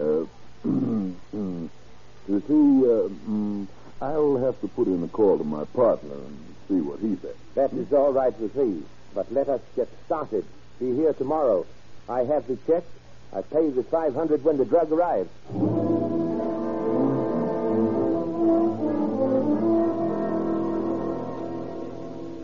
Uh, 0.00 0.24
you 0.68 1.70
see, 2.28 2.88
uh, 2.88 3.08
mm, 3.28 3.68
I'll 4.00 4.38
have 4.38 4.58
to 4.62 4.68
put 4.68 4.88
in 4.88 5.02
a 5.02 5.08
call 5.08 5.36
to 5.38 5.44
my 5.44 5.64
partner 5.64 6.14
and 6.14 6.56
see 6.68 6.80
what 6.80 7.00
he 7.00 7.16
says. 7.20 7.36
That 7.54 7.72
is 7.74 7.92
all 7.92 8.12
right 8.12 8.36
with 8.40 8.54
me. 8.56 8.82
But 9.14 9.32
let 9.32 9.48
us 9.48 9.60
get 9.76 9.88
started. 10.06 10.44
Be 10.80 10.94
here 10.94 11.12
tomorrow. 11.12 11.66
I 12.08 12.20
have 12.20 12.46
the 12.48 12.58
check. 12.66 12.84
I 13.32 13.42
pay 13.42 13.64
you 13.64 13.72
the 13.72 13.82
500 13.84 14.44
when 14.44 14.56
the 14.56 14.64
drug 14.64 14.92
arrives. 14.92 15.30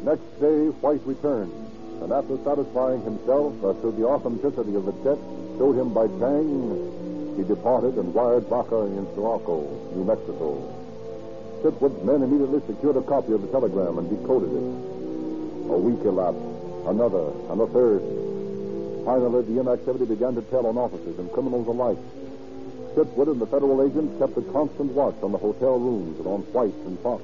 Next 0.04 0.40
day, 0.40 0.66
White 0.82 1.06
returned, 1.06 1.52
and 2.02 2.12
after 2.12 2.36
satisfying 2.44 3.02
himself 3.02 3.54
as 3.64 3.80
to 3.82 3.92
the 3.92 4.04
authenticity 4.04 4.74
of 4.74 4.84
the 4.84 4.92
check 5.04 5.18
showed 5.56 5.78
him 5.78 5.94
by 5.94 6.08
Chang, 6.18 7.36
he 7.36 7.44
departed 7.44 7.96
and 7.96 8.12
wired 8.12 8.50
Baca 8.50 8.80
in 8.82 9.06
Sulaco, 9.14 9.62
New 9.94 10.04
Mexico. 10.04 10.60
Chitwood's 11.62 12.04
men 12.04 12.22
immediately 12.22 12.60
secured 12.66 12.96
a 12.96 13.02
copy 13.02 13.32
of 13.32 13.40
the 13.40 13.48
telegram 13.48 13.98
and 13.98 14.10
decoded 14.10 14.50
it. 14.50 15.70
A 15.70 15.78
week 15.78 16.04
elapsed, 16.04 16.42
another, 16.86 17.30
and 17.48 17.60
a 17.60 17.66
third. 17.68 18.02
Finally, 19.04 19.42
the 19.42 19.60
inactivity 19.60 20.04
began 20.04 20.34
to 20.34 20.42
tell 20.42 20.66
on 20.66 20.78
officers 20.78 21.18
and 21.18 21.30
criminals 21.32 21.66
alike. 21.66 21.98
Chitwood 22.94 23.28
and 23.32 23.40
the 23.40 23.46
federal 23.46 23.82
agents 23.82 24.18
kept 24.18 24.36
a 24.36 24.42
constant 24.52 24.92
watch 24.92 25.16
on 25.22 25.32
the 25.32 25.38
hotel 25.38 25.78
rooms 25.78 26.18
and 26.18 26.26
on 26.28 26.40
White 26.52 26.76
and 26.86 26.98
Fox. 27.00 27.22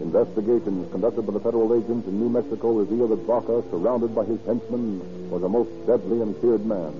Investigations 0.00 0.90
conducted 0.90 1.26
by 1.26 1.32
the 1.32 1.40
federal 1.40 1.74
agents 1.74 2.08
in 2.08 2.18
New 2.18 2.30
Mexico 2.30 2.72
revealed 2.72 3.10
that 3.10 3.26
Baca, 3.26 3.62
surrounded 3.70 4.14
by 4.14 4.24
his 4.24 4.40
henchmen, 4.46 5.30
was 5.30 5.42
a 5.42 5.48
most 5.48 5.70
deadly 5.86 6.22
and 6.22 6.36
feared 6.38 6.64
man. 6.64 6.94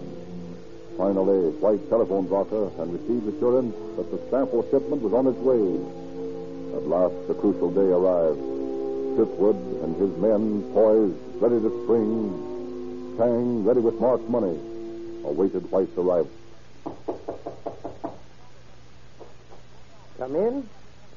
Finally, 0.99 1.51
White 1.59 1.89
telephoned 1.89 2.29
Baca 2.29 2.69
and 2.79 2.93
received 2.93 3.35
assurance 3.35 3.75
that 3.97 4.11
the 4.11 4.21
sample 4.29 4.63
shipment 4.71 5.01
was 5.01 5.15
on 5.15 5.27
its 5.27 5.39
way. 5.39 5.65
At 6.77 6.87
last, 6.87 7.15
the 7.27 7.35
crucial 7.35 7.71
day 7.71 7.89
arrived. 7.89 8.43
Chitwood 9.17 9.57
and 9.83 9.97
his 9.97 10.13
men, 10.19 10.63
poised, 10.75 11.17
ready 11.41 11.61
to 11.61 11.71
spring, 11.85 12.52
Chang, 13.17 13.65
ready 13.65 13.81
with 13.81 14.01
marked 14.01 14.29
money, 14.29 14.59
awaited 15.25 15.71
White's 15.71 15.97
arrival. 15.99 16.31
Come 20.19 20.37
in. 20.37 20.69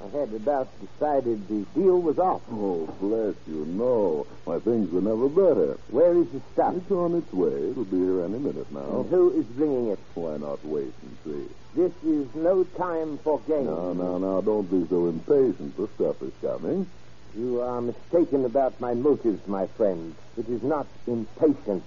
I 0.04 0.18
had 0.18 0.34
about 0.34 0.68
decided 0.82 1.48
the 1.48 1.66
deal 1.74 2.02
was 2.02 2.20
off. 2.20 2.42
Oh, 2.52 2.86
bless 3.00 3.36
you, 3.48 3.66
no. 3.66 4.28
My 4.46 4.60
things 4.60 4.92
were 4.92 5.02
never 5.02 5.30
better. 5.30 5.78
Where 5.90 6.14
is 6.18 6.28
the 6.32 6.42
stuff? 6.54 6.76
It's 6.76 6.92
on 6.92 7.16
its 7.16 7.32
way. 7.32 7.70
It'll 7.72 7.86
be 7.86 7.98
here 7.98 8.26
any 8.26 8.40
minute 8.40 8.70
now. 8.74 9.02
And 9.02 9.10
who 9.10 9.32
is 9.40 9.46
bringing 9.46 9.88
it? 9.88 10.00
Why 10.16 10.36
not 10.38 10.66
wait 10.66 10.94
and 11.02 11.18
see? 11.24 11.48
This 11.76 11.94
is 12.06 12.28
no 12.36 12.66
time 12.78 13.20
for 13.20 13.40
games. 13.48 13.68
Now, 13.68 13.94
now, 13.94 14.18
now, 14.18 14.42
don't 14.42 14.70
be 14.70 14.86
so 14.90 15.08
impatient. 15.08 15.78
The 15.78 15.88
stuff 15.96 16.22
is 16.22 16.34
coming. 16.42 16.88
You 17.38 17.62
are 17.62 17.82
mistaken 17.82 18.46
about 18.46 18.80
my 18.80 18.94
motives, 18.94 19.46
my 19.46 19.68
friend. 19.76 20.16
It 20.38 20.48
is 20.48 20.64
not 20.64 20.88
impatience. 21.06 21.84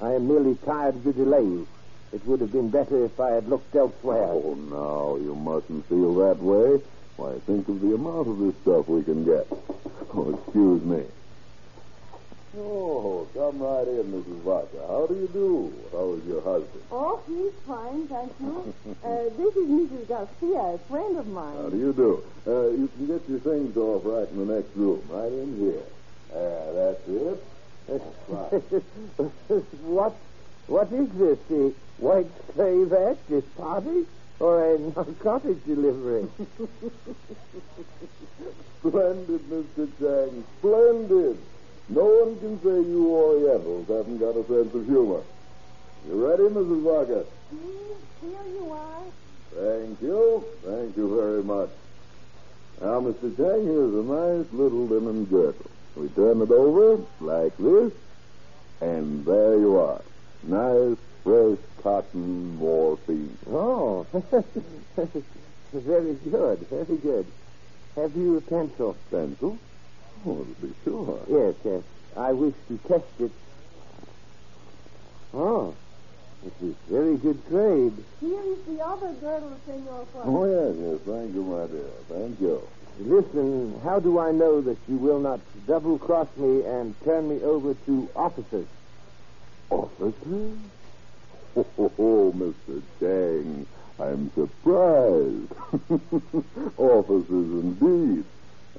I 0.00 0.14
am 0.14 0.26
merely 0.26 0.56
tired 0.64 0.96
of 0.96 1.04
the 1.04 1.12
delay. 1.12 1.66
It 2.12 2.24
would 2.24 2.40
have 2.40 2.50
been 2.50 2.70
better 2.70 3.04
if 3.04 3.20
I 3.20 3.32
had 3.32 3.46
looked 3.46 3.76
elsewhere. 3.76 4.24
Oh, 4.30 4.54
no, 4.54 5.18
you 5.22 5.34
mustn't 5.34 5.86
feel 5.88 6.14
that 6.14 6.38
way. 6.38 6.80
Why, 7.16 7.38
think 7.46 7.68
of 7.68 7.82
the 7.82 7.94
amount 7.94 8.28
of 8.28 8.38
this 8.38 8.54
stuff 8.62 8.88
we 8.88 9.02
can 9.02 9.24
get. 9.24 9.46
Oh, 10.14 10.40
excuse 10.42 10.82
me. 10.82 11.04
Oh, 12.56 13.28
come 13.32 13.62
right 13.62 13.86
in, 13.86 14.10
Mrs. 14.10 14.42
Vaca. 14.42 14.84
How 14.88 15.06
do 15.06 15.14
you 15.14 15.28
do? 15.32 15.72
How 15.92 16.14
is 16.14 16.24
your 16.26 16.42
husband? 16.42 16.82
Oh, 16.90 17.22
he's 17.28 17.54
fine, 17.64 18.08
thank 18.08 18.32
you. 18.40 18.74
uh, 19.04 19.30
this 19.38 19.54
is 19.54 19.68
Mrs. 19.70 20.08
Garcia, 20.08 20.74
a 20.74 20.78
friend 20.88 21.16
of 21.16 21.28
mine. 21.28 21.54
How 21.56 21.68
do 21.70 21.78
you 21.78 21.92
do? 21.92 22.24
Uh, 22.44 22.70
you 22.70 22.88
can 22.88 23.06
get 23.06 23.28
your 23.28 23.38
things 23.38 23.76
off 23.76 24.02
right 24.04 24.28
in 24.28 24.36
the 24.46 24.52
next 24.52 24.74
room, 24.74 25.02
right 25.06 25.30
in 25.30 25.56
here. 25.62 25.84
Ah, 26.34 26.72
that's 26.74 27.06
it. 27.06 27.44
Right. 28.28 28.52
what, 29.82 30.16
what 30.66 30.92
is 30.92 31.08
this? 31.18 31.38
The 31.48 31.72
White 31.98 32.30
Slave 32.54 32.92
Act, 32.92 33.30
this 33.30 33.44
party? 33.56 34.06
Or 34.40 34.74
a 34.74 34.78
narcotic 34.78 35.64
delivery? 35.66 36.26
Splendid, 38.80 39.42
Mr. 39.50 39.88
Chang. 40.00 40.44
Splendid. 40.58 41.38
No 41.90 42.04
one 42.04 42.38
can 42.38 42.62
say 42.62 42.88
you 42.88 43.08
Orientals 43.08 43.88
haven't 43.88 44.18
got 44.18 44.36
a 44.36 44.46
sense 44.46 44.72
of 44.72 44.86
humor. 44.86 45.22
You 46.06 46.24
ready, 46.24 46.44
Mrs. 46.44 46.82
Vaca? 46.84 47.24
Here 48.20 48.30
you 48.54 48.70
are. 48.70 49.02
Thank 49.56 50.00
you. 50.00 50.44
Thank 50.64 50.96
you 50.96 51.16
very 51.16 51.42
much. 51.42 51.70
Now, 52.80 53.00
Mr. 53.00 53.36
Chang, 53.36 53.66
here's 53.66 53.92
a 53.92 54.04
nice 54.04 54.46
little 54.52 54.86
linen 54.86 55.24
girdle. 55.24 55.70
We 55.96 56.08
turn 56.10 56.40
it 56.40 56.52
over 56.52 57.02
like 57.20 57.56
this, 57.58 57.92
and 58.80 59.24
there 59.26 59.58
you 59.58 59.76
are. 59.80 60.00
Nice, 60.44 60.96
fresh 61.24 61.58
cotton 61.82 62.56
morphine. 62.56 63.36
Oh, 63.50 64.06
very 65.72 66.14
good, 66.14 66.58
very 66.70 66.96
good. 66.98 67.26
Have 67.96 68.16
you 68.16 68.36
a 68.36 68.40
pencil? 68.40 68.96
Pencil? 69.10 69.58
Oh, 70.26 70.44
to 70.44 70.66
be 70.66 70.74
sure. 70.84 71.24
Yes, 71.28 71.54
yes. 71.64 71.82
I 72.16 72.32
wish 72.32 72.54
to 72.68 72.78
test 72.88 73.04
it. 73.20 73.30
Oh, 75.32 75.74
it 76.44 76.52
is 76.64 76.74
very 76.90 77.16
good 77.16 77.40
trade. 77.48 77.92
Here 78.20 78.42
is 78.42 78.58
the 78.66 78.82
other 78.84 79.12
girdle, 79.20 79.56
Senor 79.66 80.04
Juan. 80.12 80.26
Oh, 80.26 80.44
yes, 80.44 80.74
yes. 80.76 80.98
Thank 81.06 81.34
you, 81.34 81.42
my 81.44 81.66
dear. 81.66 81.90
Thank 82.10 82.40
you. 82.40 82.68
Listen, 82.98 83.80
how 83.84 84.00
do 84.00 84.18
I 84.18 84.30
know 84.32 84.60
that 84.60 84.76
you 84.88 84.96
will 84.96 85.20
not 85.20 85.40
double 85.66 85.98
cross 85.98 86.28
me 86.36 86.64
and 86.66 86.94
turn 87.04 87.28
me 87.28 87.40
over 87.42 87.74
to 87.86 88.10
officers? 88.14 88.66
Officers? 89.70 90.58
Oh, 91.56 91.66
oh, 91.78 91.92
oh, 91.98 92.32
Mr. 92.36 92.82
Chang, 93.00 93.66
I'm 93.98 94.30
surprised. 94.34 95.52
Officers, 96.76 97.64
indeed. 97.64 98.24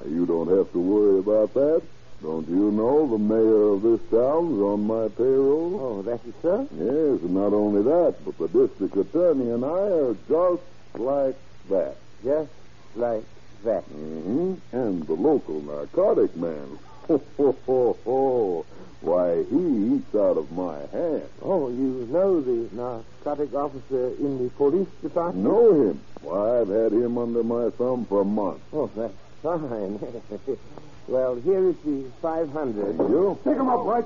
You 0.07 0.25
don't 0.25 0.47
have 0.47 0.71
to 0.71 0.79
worry 0.79 1.19
about 1.19 1.53
that. 1.53 1.81
Don't 2.21 2.47
you 2.47 2.71
know 2.71 3.07
the 3.07 3.17
mayor 3.17 3.73
of 3.73 3.81
this 3.81 3.99
town's 4.11 4.61
on 4.61 4.85
my 4.85 5.07
payroll? 5.07 5.79
Oh, 5.81 6.01
that 6.03 6.23
is 6.23 6.33
so? 6.41 6.67
Yes, 6.71 7.21
and 7.23 7.33
not 7.33 7.51
only 7.51 7.81
that, 7.81 8.15
but 8.23 8.37
the 8.37 8.47
district 8.47 8.95
attorney 8.95 9.49
and 9.49 9.65
I 9.65 9.67
are 9.67 10.15
just 10.29 10.61
like 10.95 11.35
that. 11.69 11.95
Just 12.23 12.51
like 12.95 13.23
that. 13.63 13.83
Mm-hmm. 13.89 14.53
And 14.71 15.07
the 15.07 15.13
local 15.13 15.61
narcotic 15.61 16.35
man. 16.35 16.77
Ho, 17.07 17.21
ho, 17.37 17.57
ho, 17.65 17.97
ho. 18.05 18.65
Why, 19.01 19.43
he 19.43 19.95
eats 19.95 20.13
out 20.13 20.37
of 20.37 20.51
my 20.51 20.77
hand. 20.91 21.27
Oh, 21.41 21.69
you 21.69 22.07
know 22.11 22.39
the 22.39 22.69
narcotic 22.71 23.55
officer 23.55 24.09
in 24.19 24.43
the 24.43 24.51
police 24.51 24.87
department? 25.01 25.43
Know 25.43 25.89
him? 25.89 26.01
Why, 26.21 26.61
I've 26.61 26.69
had 26.69 26.93
him 26.93 27.17
under 27.17 27.43
my 27.43 27.71
thumb 27.71 28.05
for 28.05 28.23
months. 28.23 28.61
Oh, 28.71 28.91
that's 28.95 29.13
fine. 29.41 29.99
well, 31.07 31.35
here 31.35 31.69
is 31.69 31.75
the 31.85 32.05
500. 32.21 32.97
Thank 32.97 33.09
you. 33.09 33.37
Pick 33.43 33.57
him 33.57 33.69
up, 33.69 33.85
White. 33.85 34.05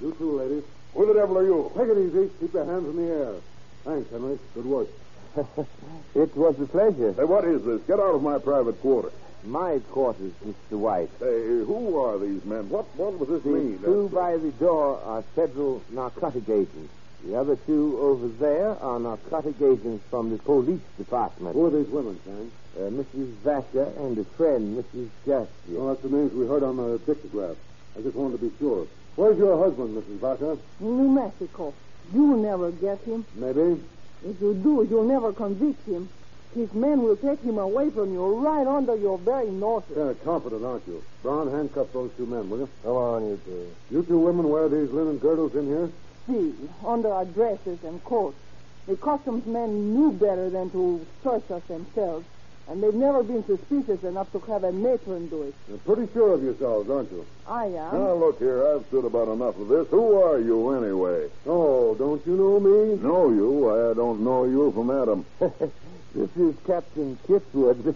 You 0.00 0.12
too, 0.18 0.38
ladies. 0.38 0.64
Who 0.94 1.06
the 1.06 1.14
devil 1.14 1.38
are 1.38 1.44
you? 1.44 1.70
Take 1.76 1.88
it 1.88 1.98
easy. 1.98 2.30
Keep 2.40 2.52
your 2.54 2.64
hands 2.64 2.86
in 2.88 2.96
the 2.96 3.12
air. 3.12 3.34
Thanks, 3.84 4.10
Henry. 4.10 4.38
Good 4.54 4.66
work. 4.66 4.88
it 6.14 6.36
was 6.36 6.60
a 6.60 6.66
pleasure. 6.66 7.12
Hey, 7.14 7.24
what 7.24 7.44
is 7.44 7.64
this? 7.64 7.80
Get 7.86 7.98
out 7.98 8.14
of 8.14 8.22
my 8.22 8.38
private 8.38 8.80
quarters. 8.80 9.12
My 9.44 9.78
quarters, 9.90 10.32
Mr. 10.44 10.78
White. 10.78 11.10
Hey, 11.18 11.64
who 11.64 11.98
are 11.98 12.18
these 12.18 12.44
men? 12.44 12.68
What 12.68 12.84
what 12.96 13.18
does 13.18 13.28
this 13.28 13.42
The 13.42 13.48
mean? 13.48 13.78
two 13.82 14.08
by 14.12 14.36
the 14.36 14.50
door 14.52 15.00
are 15.04 15.22
federal 15.34 15.82
narcotic 15.90 16.48
agents. 16.48 16.92
The 17.24 17.36
other 17.36 17.56
two 17.66 17.98
over 18.00 18.28
there 18.28 18.68
are 18.82 19.00
narcotic 19.00 19.60
agents 19.60 20.04
from 20.10 20.30
the 20.30 20.38
police 20.38 20.80
department. 20.98 21.54
Who 21.56 21.66
are 21.66 21.70
these 21.70 21.88
women, 21.88 22.20
Sam? 22.24 22.52
Uh, 22.74 22.88
Mrs. 22.88 23.28
Vaca 23.44 23.92
and 23.98 24.16
a 24.16 24.24
friend, 24.24 24.82
Mrs. 24.82 25.08
Garcia. 25.26 25.48
Oh, 25.76 25.88
that's 25.88 26.02
the 26.02 26.08
names 26.08 26.32
we 26.32 26.46
heard 26.46 26.62
on 26.62 26.78
the 26.78 26.98
dictograph. 27.00 27.56
I 27.96 28.00
just 28.00 28.16
wanted 28.16 28.40
to 28.40 28.48
be 28.48 28.52
sure. 28.58 28.86
Where's 29.16 29.36
your 29.36 29.62
husband, 29.62 29.94
Mrs. 29.94 30.18
Vaca? 30.20 30.58
In 30.80 30.96
New 30.96 31.08
Mexico. 31.10 31.74
You'll 32.14 32.38
never 32.38 32.70
get 32.70 32.98
him. 33.02 33.26
Maybe. 33.34 33.78
If 34.24 34.40
you 34.40 34.54
do, 34.54 34.86
you'll 34.88 35.04
never 35.04 35.32
convict 35.32 35.86
him. 35.86 36.08
His 36.54 36.72
men 36.72 37.02
will 37.02 37.16
take 37.16 37.40
him 37.42 37.58
away 37.58 37.90
from 37.90 38.12
you 38.12 38.24
right 38.36 38.66
under 38.66 38.94
your 38.96 39.18
very 39.18 39.50
noses. 39.50 39.94
Kind 39.94 40.10
of 40.10 40.24
confident, 40.24 40.64
aren't 40.64 40.86
you? 40.86 41.02
Brown, 41.22 41.50
handcuff 41.50 41.92
those 41.92 42.10
two 42.16 42.26
men, 42.26 42.48
will 42.48 42.60
you? 42.60 42.68
Come 42.82 42.92
on, 42.92 43.26
you 43.26 43.40
two. 43.44 43.70
You 43.90 44.02
two 44.02 44.18
women 44.18 44.48
wear 44.48 44.68
these 44.68 44.90
linen 44.90 45.18
girdles 45.18 45.54
in 45.54 45.66
here? 45.66 45.90
See, 46.26 46.54
under 46.86 47.12
our 47.12 47.24
dresses 47.24 47.78
and 47.84 48.02
coats. 48.04 48.36
The 48.86 48.96
customs 48.96 49.46
men 49.46 49.94
knew 49.94 50.12
better 50.12 50.50
than 50.50 50.70
to 50.70 51.04
search 51.22 51.50
us 51.50 51.62
themselves. 51.64 52.26
And 52.68 52.82
they've 52.82 52.94
never 52.94 53.22
been 53.22 53.44
suspicious 53.44 54.02
enough 54.04 54.30
to 54.32 54.38
have 54.40 54.64
a 54.64 54.72
matron 54.72 55.28
do 55.28 55.42
it. 55.42 55.54
You're 55.68 55.78
pretty 55.78 56.12
sure 56.12 56.34
of 56.34 56.42
yourselves, 56.42 56.88
aren't 56.88 57.10
you? 57.10 57.26
I 57.46 57.66
am. 57.66 57.92
Now, 57.92 58.14
look 58.14 58.38
here. 58.38 58.66
I've 58.66 58.84
said 58.90 59.04
about 59.04 59.28
enough 59.28 59.58
of 59.58 59.68
this. 59.68 59.88
Who 59.88 60.22
are 60.22 60.38
you, 60.38 60.70
anyway? 60.70 61.28
Oh, 61.46 61.94
don't 61.96 62.24
you 62.26 62.36
know 62.36 62.60
me? 62.60 63.02
Know 63.02 63.30
you? 63.30 63.90
I 63.90 63.94
don't 63.94 64.20
know 64.20 64.44
you 64.44 64.70
from 64.72 64.90
Adam. 64.90 65.26
This 66.14 66.28
is 66.36 66.54
Captain 66.66 67.18
Chitwood, 67.26 67.84
the, 67.84 67.94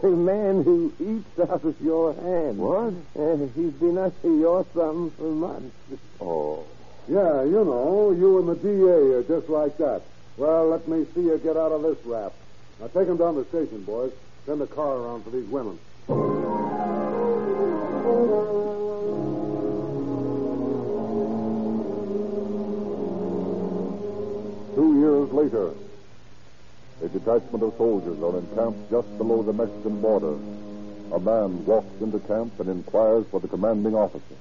the 0.00 0.10
man 0.10 0.62
who 0.62 0.92
eats 1.00 1.40
out 1.40 1.64
of 1.64 1.74
your 1.80 2.14
hand. 2.14 2.56
What? 2.56 2.94
Uh, 3.18 3.48
he's 3.56 3.72
been 3.72 3.98
under 3.98 4.36
your 4.36 4.62
thumb 4.62 5.10
for 5.18 5.24
months. 5.24 5.74
Oh. 6.20 6.64
Yeah, 7.08 7.42
you 7.42 7.64
know, 7.64 8.14
you 8.16 8.38
and 8.38 8.48
the 8.48 8.54
DA 8.54 9.16
are 9.16 9.22
just 9.24 9.48
like 9.48 9.76
that. 9.78 10.02
Well, 10.36 10.68
let 10.68 10.86
me 10.86 11.04
see 11.14 11.22
you 11.22 11.36
get 11.38 11.56
out 11.56 11.72
of 11.72 11.82
this 11.82 11.98
rap. 12.04 12.32
Now 12.80 12.86
take 12.86 13.08
them 13.08 13.16
down 13.16 13.34
to 13.34 13.42
the 13.42 13.48
station, 13.48 13.82
boys. 13.84 14.12
Send 14.46 14.62
a 14.62 14.66
car 14.66 14.96
around 14.96 15.24
for 15.24 15.30
these 15.30 15.46
women. 15.48 15.78
Two 24.74 25.00
years 25.00 25.32
later, 25.32 25.72
a 27.02 27.08
detachment 27.08 27.62
of 27.64 27.74
soldiers 27.76 28.22
are 28.22 28.38
encamped 28.38 28.90
just 28.90 29.08
below 29.18 29.42
the 29.42 29.52
Mexican 29.52 30.00
border. 30.00 30.34
A 31.12 31.18
man 31.18 31.64
walks 31.64 32.00
into 32.00 32.18
camp 32.20 32.60
and 32.60 32.68
inquires 32.68 33.26
for 33.30 33.40
the 33.40 33.48
commanding 33.48 33.94
officer. 33.94 34.36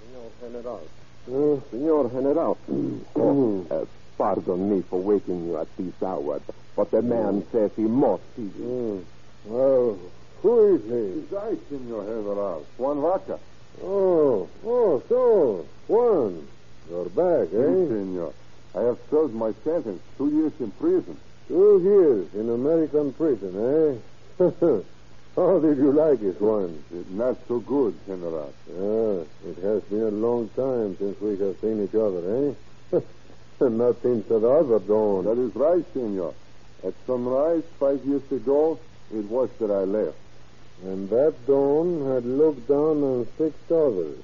Senor 0.00 0.30
General. 0.40 0.88
Uh, 1.28 1.60
Senor 1.70 2.08
General. 2.10 2.58
uh, 3.70 3.84
pardon 4.20 4.68
me 4.68 4.82
for 4.90 5.00
waking 5.00 5.46
you 5.46 5.56
at 5.56 5.66
this 5.78 6.02
hour, 6.02 6.42
but 6.76 6.90
the 6.90 7.00
man 7.00 7.42
says 7.50 7.70
he 7.74 7.84
must 7.84 8.22
see 8.36 8.50
you. 8.58 9.02
Well, 9.46 9.98
who 10.42 10.74
is 10.74 10.82
he? 10.84 11.20
It's 11.20 11.32
I, 11.32 11.56
Senor 11.70 12.04
General. 12.04 12.66
Juan 12.76 13.00
Vaca. 13.00 13.38
Oh, 13.82 14.46
oh, 14.66 15.02
so, 15.08 15.66
Juan. 15.88 16.46
You're 16.90 17.08
back, 17.08 17.48
Si, 17.48 17.56
eh? 17.56 17.88
senor. 17.88 18.34
I 18.74 18.82
have 18.82 18.98
served 19.10 19.32
my 19.32 19.54
sentence. 19.64 20.02
Two 20.18 20.28
years 20.28 20.52
in 20.60 20.70
prison. 20.72 21.16
Two 21.48 21.80
years 21.82 22.34
in 22.34 22.50
American 22.50 23.14
prison, 23.14 23.52
eh? 23.56 24.44
How 25.36 25.58
did 25.60 25.78
you 25.78 25.92
like 25.92 26.20
it, 26.20 26.38
Juan? 26.38 26.84
It's 26.92 27.08
not 27.08 27.38
so 27.48 27.60
good, 27.60 27.94
General. 28.06 28.52
Ah, 28.68 29.48
it 29.48 29.56
has 29.62 29.82
been 29.84 30.02
a 30.02 30.10
long 30.10 30.50
time 30.50 30.98
since 30.98 31.18
we 31.22 31.38
have 31.38 31.56
seen 31.62 31.82
each 31.82 31.94
other, 31.94 32.54
eh? 32.92 33.00
Not 33.60 34.00
since 34.00 34.26
the 34.26 34.36
other 34.36 34.78
dawn. 34.78 35.26
That 35.26 35.36
is 35.36 35.54
right, 35.54 35.84
senor. 35.92 36.32
At 36.82 36.94
sunrise 37.06 37.62
five 37.78 38.02
years 38.06 38.22
ago, 38.32 38.78
it 39.12 39.24
was 39.26 39.50
that 39.60 39.70
I 39.70 39.84
left. 39.84 40.16
And 40.82 41.10
that 41.10 41.34
dawn 41.46 42.10
had 42.10 42.24
looked 42.24 42.66
down 42.68 43.02
on 43.02 43.28
six 43.36 43.54
others, 43.70 44.16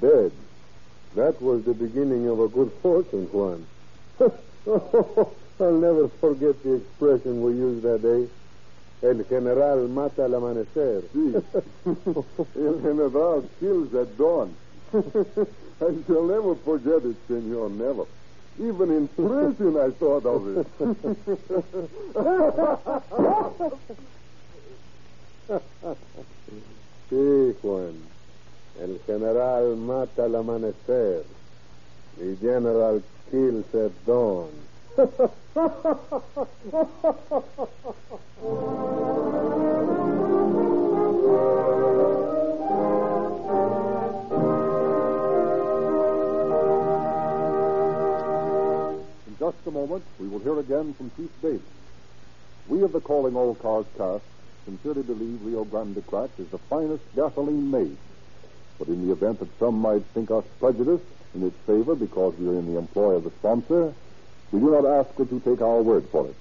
dead. 0.00 0.30
That 1.16 1.42
was 1.42 1.64
the 1.64 1.74
beginning 1.74 2.28
of 2.28 2.38
a 2.38 2.46
good 2.46 2.70
fortune, 2.82 3.26
Juan. 3.32 3.66
I'll 4.20 5.72
never 5.72 6.06
forget 6.20 6.62
the 6.62 6.74
expression 6.74 7.42
we 7.42 7.54
used 7.54 7.82
that 7.82 8.02
day. 8.02 8.28
El 9.02 9.24
general 9.24 9.88
mata 9.88 10.22
al 10.22 10.30
amanecer. 10.30 11.02
El 12.54 12.80
General 12.82 13.48
kills 13.58 13.92
at 13.94 14.16
dawn. 14.16 14.54
I 14.92 15.94
shall 16.06 16.24
never 16.24 16.54
forget 16.54 17.04
it, 17.04 17.16
senor, 17.26 17.68
never. 17.68 18.04
Even 18.58 18.90
in 18.90 19.08
prison, 19.08 19.76
I 19.76 19.90
thought 19.90 20.26
of 20.26 20.56
it. 20.58 20.66
Juan. 27.62 28.06
El 28.80 28.98
general 29.06 29.76
mata 29.76 30.22
al 30.22 30.34
amanecer. 30.36 31.24
The 32.16 32.36
general 32.40 33.02
kills 33.30 33.74
at 33.74 34.06
dawn. 34.06 34.50
Just 49.40 49.56
a 49.66 49.70
moment, 49.70 50.04
we 50.18 50.28
will 50.28 50.38
hear 50.40 50.58
again 50.58 50.92
from 50.92 51.10
Chief 51.16 51.30
Davis. 51.40 51.62
We 52.68 52.82
of 52.82 52.92
the 52.92 53.00
Calling 53.00 53.34
All 53.34 53.54
Cars 53.54 53.86
cast 53.96 54.22
sincerely 54.66 55.02
believe 55.02 55.40
Rio 55.42 55.64
Grande 55.64 56.06
Crack 56.06 56.28
is 56.38 56.46
the 56.48 56.58
finest 56.58 57.02
gasoline 57.16 57.70
made. 57.70 57.96
But 58.78 58.88
in 58.88 59.06
the 59.06 59.12
event 59.14 59.40
that 59.40 59.48
some 59.58 59.80
might 59.80 60.04
think 60.12 60.30
us 60.30 60.44
prejudiced 60.60 61.08
in 61.34 61.46
its 61.46 61.56
favor 61.66 61.94
because 61.94 62.34
we 62.38 62.48
are 62.48 62.58
in 62.58 62.70
the 62.70 62.78
employ 62.78 63.14
of 63.14 63.24
the 63.24 63.30
sponsor, 63.30 63.94
we 64.52 64.60
do 64.60 64.72
not 64.72 64.84
ask 64.84 65.16
that 65.16 65.32
you 65.32 65.40
take 65.40 65.62
our 65.62 65.80
word 65.80 66.04
for 66.12 66.26
it. 66.26 66.36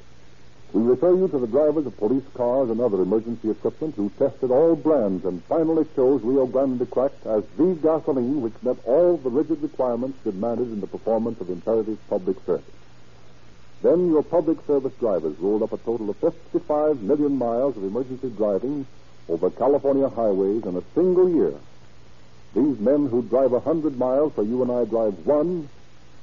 We 0.74 0.84
refer 0.84 1.16
you 1.16 1.30
to 1.30 1.40
the 1.40 1.48
drivers 1.48 1.86
of 1.86 1.96
police 1.98 2.28
cars 2.34 2.70
and 2.70 2.82
other 2.82 3.02
emergency 3.02 3.50
equipment 3.50 3.96
who 3.96 4.12
tested 4.20 4.52
all 4.52 4.76
brands 4.76 5.24
and 5.24 5.42
finally 5.46 5.86
chose 5.96 6.22
Rio 6.22 6.46
Grande 6.48 6.88
Crack 6.92 7.14
as 7.26 7.44
the 7.56 7.80
gasoline 7.82 8.42
which 8.42 8.62
met 8.62 8.76
all 8.84 9.16
the 9.16 9.30
rigid 9.30 9.62
requirements 9.62 10.18
demanded 10.26 10.68
in 10.68 10.82
the 10.82 10.88
performance 10.88 11.40
of 11.40 11.50
imperative 11.50 11.98
public 12.10 12.36
service. 12.46 12.79
Then 13.82 14.10
your 14.12 14.24
public 14.24 14.58
service 14.68 14.94
drivers 15.00 15.38
rolled 15.39 15.63
up 15.63 15.72
a 15.72 15.78
total 15.78 16.10
of 16.10 16.18
55 16.18 17.02
million 17.02 17.38
miles 17.38 17.78
of 17.78 17.84
emergency 17.84 18.30
driving 18.30 18.86
over 19.30 19.50
California 19.50 20.10
highways 20.10 20.65
in 20.65 20.76
a 20.76 20.84
single 20.96 21.30
year. 21.30 21.54
These 22.56 22.80
men 22.80 23.08
who 23.08 23.22
drive 23.22 23.54
a 23.54 23.60
hundred 23.60 23.98
miles 23.98 24.36
where 24.36 24.46
you 24.46 24.62
and 24.63 24.72
I 24.72 24.84
drive 24.84 25.13
one 25.26 25.70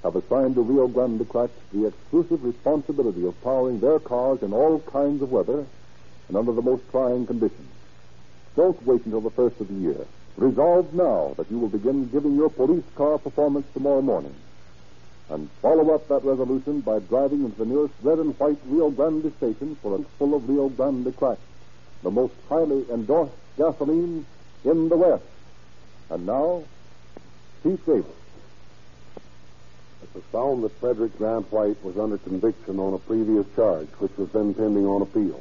have 0.03 0.17
assigned 0.17 0.57
to 0.57 0.61
Rio 0.61 0.87
Grande 0.89 1.27
Crack 1.29 1.51
the 1.73 1.87
exclusive 1.87 2.45
responsibility 2.45 3.27
of 3.27 3.41
powering 3.43 3.81
their 3.81 4.01
cars 4.01 4.43
in 4.43 4.53
all 4.53 4.81
kinds 4.81 5.23
of 5.23 5.33
weather 5.33 5.65
and 6.29 6.37
under 6.37 6.53
the 6.53 6.63
most 6.63 6.83
trying 6.91 7.27
conditions. 7.27 7.73
Don't 8.55 8.85
wait 8.87 9.05
until 9.05 9.21
the 9.21 9.31
first 9.31 9.61
of 9.61 9.69
the 9.69 9.75
year. 9.75 10.07
Resolve 10.37 10.93
now 10.93 11.35
that 11.39 11.51
you 11.51 11.59
will 11.59 11.69
begin 11.69 12.09
giving 12.09 12.37
your 12.37 12.51
police 12.51 12.85
car 12.97 13.19
performance 13.19 13.67
tomorrow 13.73 14.03
morning. 14.03 14.35
And 15.29 15.51
follow 15.61 15.95
up 15.95 16.07
that 16.09 16.25
resolution 16.25 16.81
by 16.81 17.01
driving 17.01 17.45
into 17.45 17.59
the 17.59 17.67
nearest 17.67 17.95
red 18.03 18.19
and 18.19 18.39
white 18.39 18.59
Rio 18.67 18.91
Grande 18.91 19.33
station 19.39 19.77
for 19.83 19.97
a 19.97 20.03
full 20.19 20.35
of 20.35 20.49
Rio 20.49 20.69
Grande 20.69 21.17
Crack, 21.17 21.39
the 22.03 22.11
most 22.11 22.35
highly 22.49 22.87
endorsed 22.91 23.33
gasoline 23.57 24.25
in 24.65 24.89
the 24.89 24.97
West. 24.97 25.25
And 26.11 26.27
now, 26.27 26.63
Chief 27.63 27.85
Davis. 27.85 28.07
It 30.03 30.15
was 30.15 30.25
found 30.31 30.63
that 30.63 30.79
Frederick 30.79 31.19
Grant 31.19 31.51
White 31.51 31.83
was 31.83 31.99
under 31.99 32.19
conviction 32.19 32.79
on 32.79 32.95
a 32.95 32.99
previous 32.99 33.47
charge, 33.57 33.89
which 33.99 34.17
was 34.17 34.31
then 34.31 34.55
pending 34.55 34.87
on 34.87 35.03
appeal. 35.03 35.41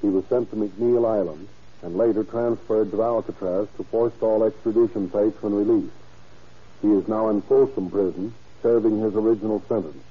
He 0.00 0.08
was 0.08 0.24
sent 0.26 0.50
to 0.50 0.56
McNeil 0.56 1.06
Island 1.06 1.46
and 1.82 1.96
later 1.96 2.24
transferred 2.24 2.90
to 2.90 3.02
Alcatraz 3.02 3.68
to 3.76 3.84
forestall 3.84 4.42
extradition 4.44 5.10
sites 5.12 5.40
when 5.42 5.54
released. 5.54 5.94
He 6.80 6.88
is 6.88 7.06
now 7.06 7.28
in 7.28 7.42
Folsom 7.42 7.90
Prison, 7.90 8.34
serving 8.62 9.00
his 9.00 9.14
original 9.14 9.62
sentence. 9.68 10.02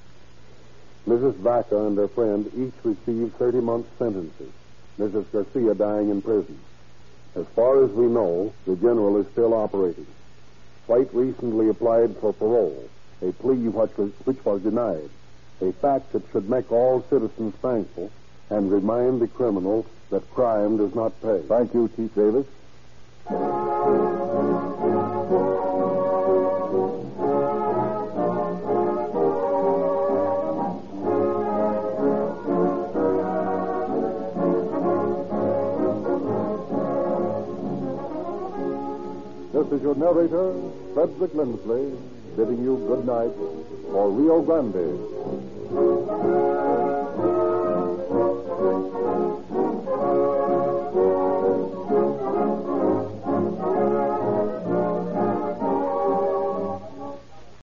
Mrs. 1.07 1.35
Vaca 1.35 1.87
and 1.87 1.97
her 1.97 2.07
friend 2.07 2.51
each 2.55 2.73
received 2.83 3.35
30 3.37 3.61
month 3.61 3.87
sentences, 3.97 4.51
Mrs. 4.99 5.25
Garcia 5.31 5.73
dying 5.73 6.09
in 6.09 6.21
prison. 6.21 6.59
As 7.35 7.45
far 7.55 7.83
as 7.83 7.89
we 7.91 8.07
know, 8.07 8.53
the 8.65 8.75
general 8.75 9.17
is 9.17 9.27
still 9.31 9.53
operating. 9.53 10.05
White 10.87 11.13
recently 11.13 11.69
applied 11.69 12.17
for 12.17 12.33
parole, 12.33 12.89
a 13.21 13.31
plea 13.31 13.69
which 13.69 13.97
was, 13.97 14.11
which 14.25 14.43
was 14.43 14.61
denied, 14.61 15.09
a 15.61 15.71
fact 15.73 16.11
that 16.11 16.23
should 16.31 16.49
make 16.49 16.71
all 16.71 17.03
citizens 17.09 17.55
thankful 17.61 18.11
and 18.49 18.71
remind 18.71 19.21
the 19.21 19.27
criminal 19.27 19.85
that 20.09 20.29
crime 20.31 20.77
does 20.77 20.93
not 20.93 21.19
pay. 21.21 21.41
Thank 21.47 21.73
you, 21.73 21.89
Chief 21.95 22.13
Davis. 22.13 22.45
is 39.71 39.81
your 39.81 39.95
narrator, 39.95 40.53
Frederick 40.93 41.33
Lindsley, 41.33 41.97
bidding 42.35 42.63
you 42.63 42.77
good 42.87 43.05
night 43.05 43.31
for 43.91 44.09
Rio 44.11 44.41
Grande. 44.41 44.97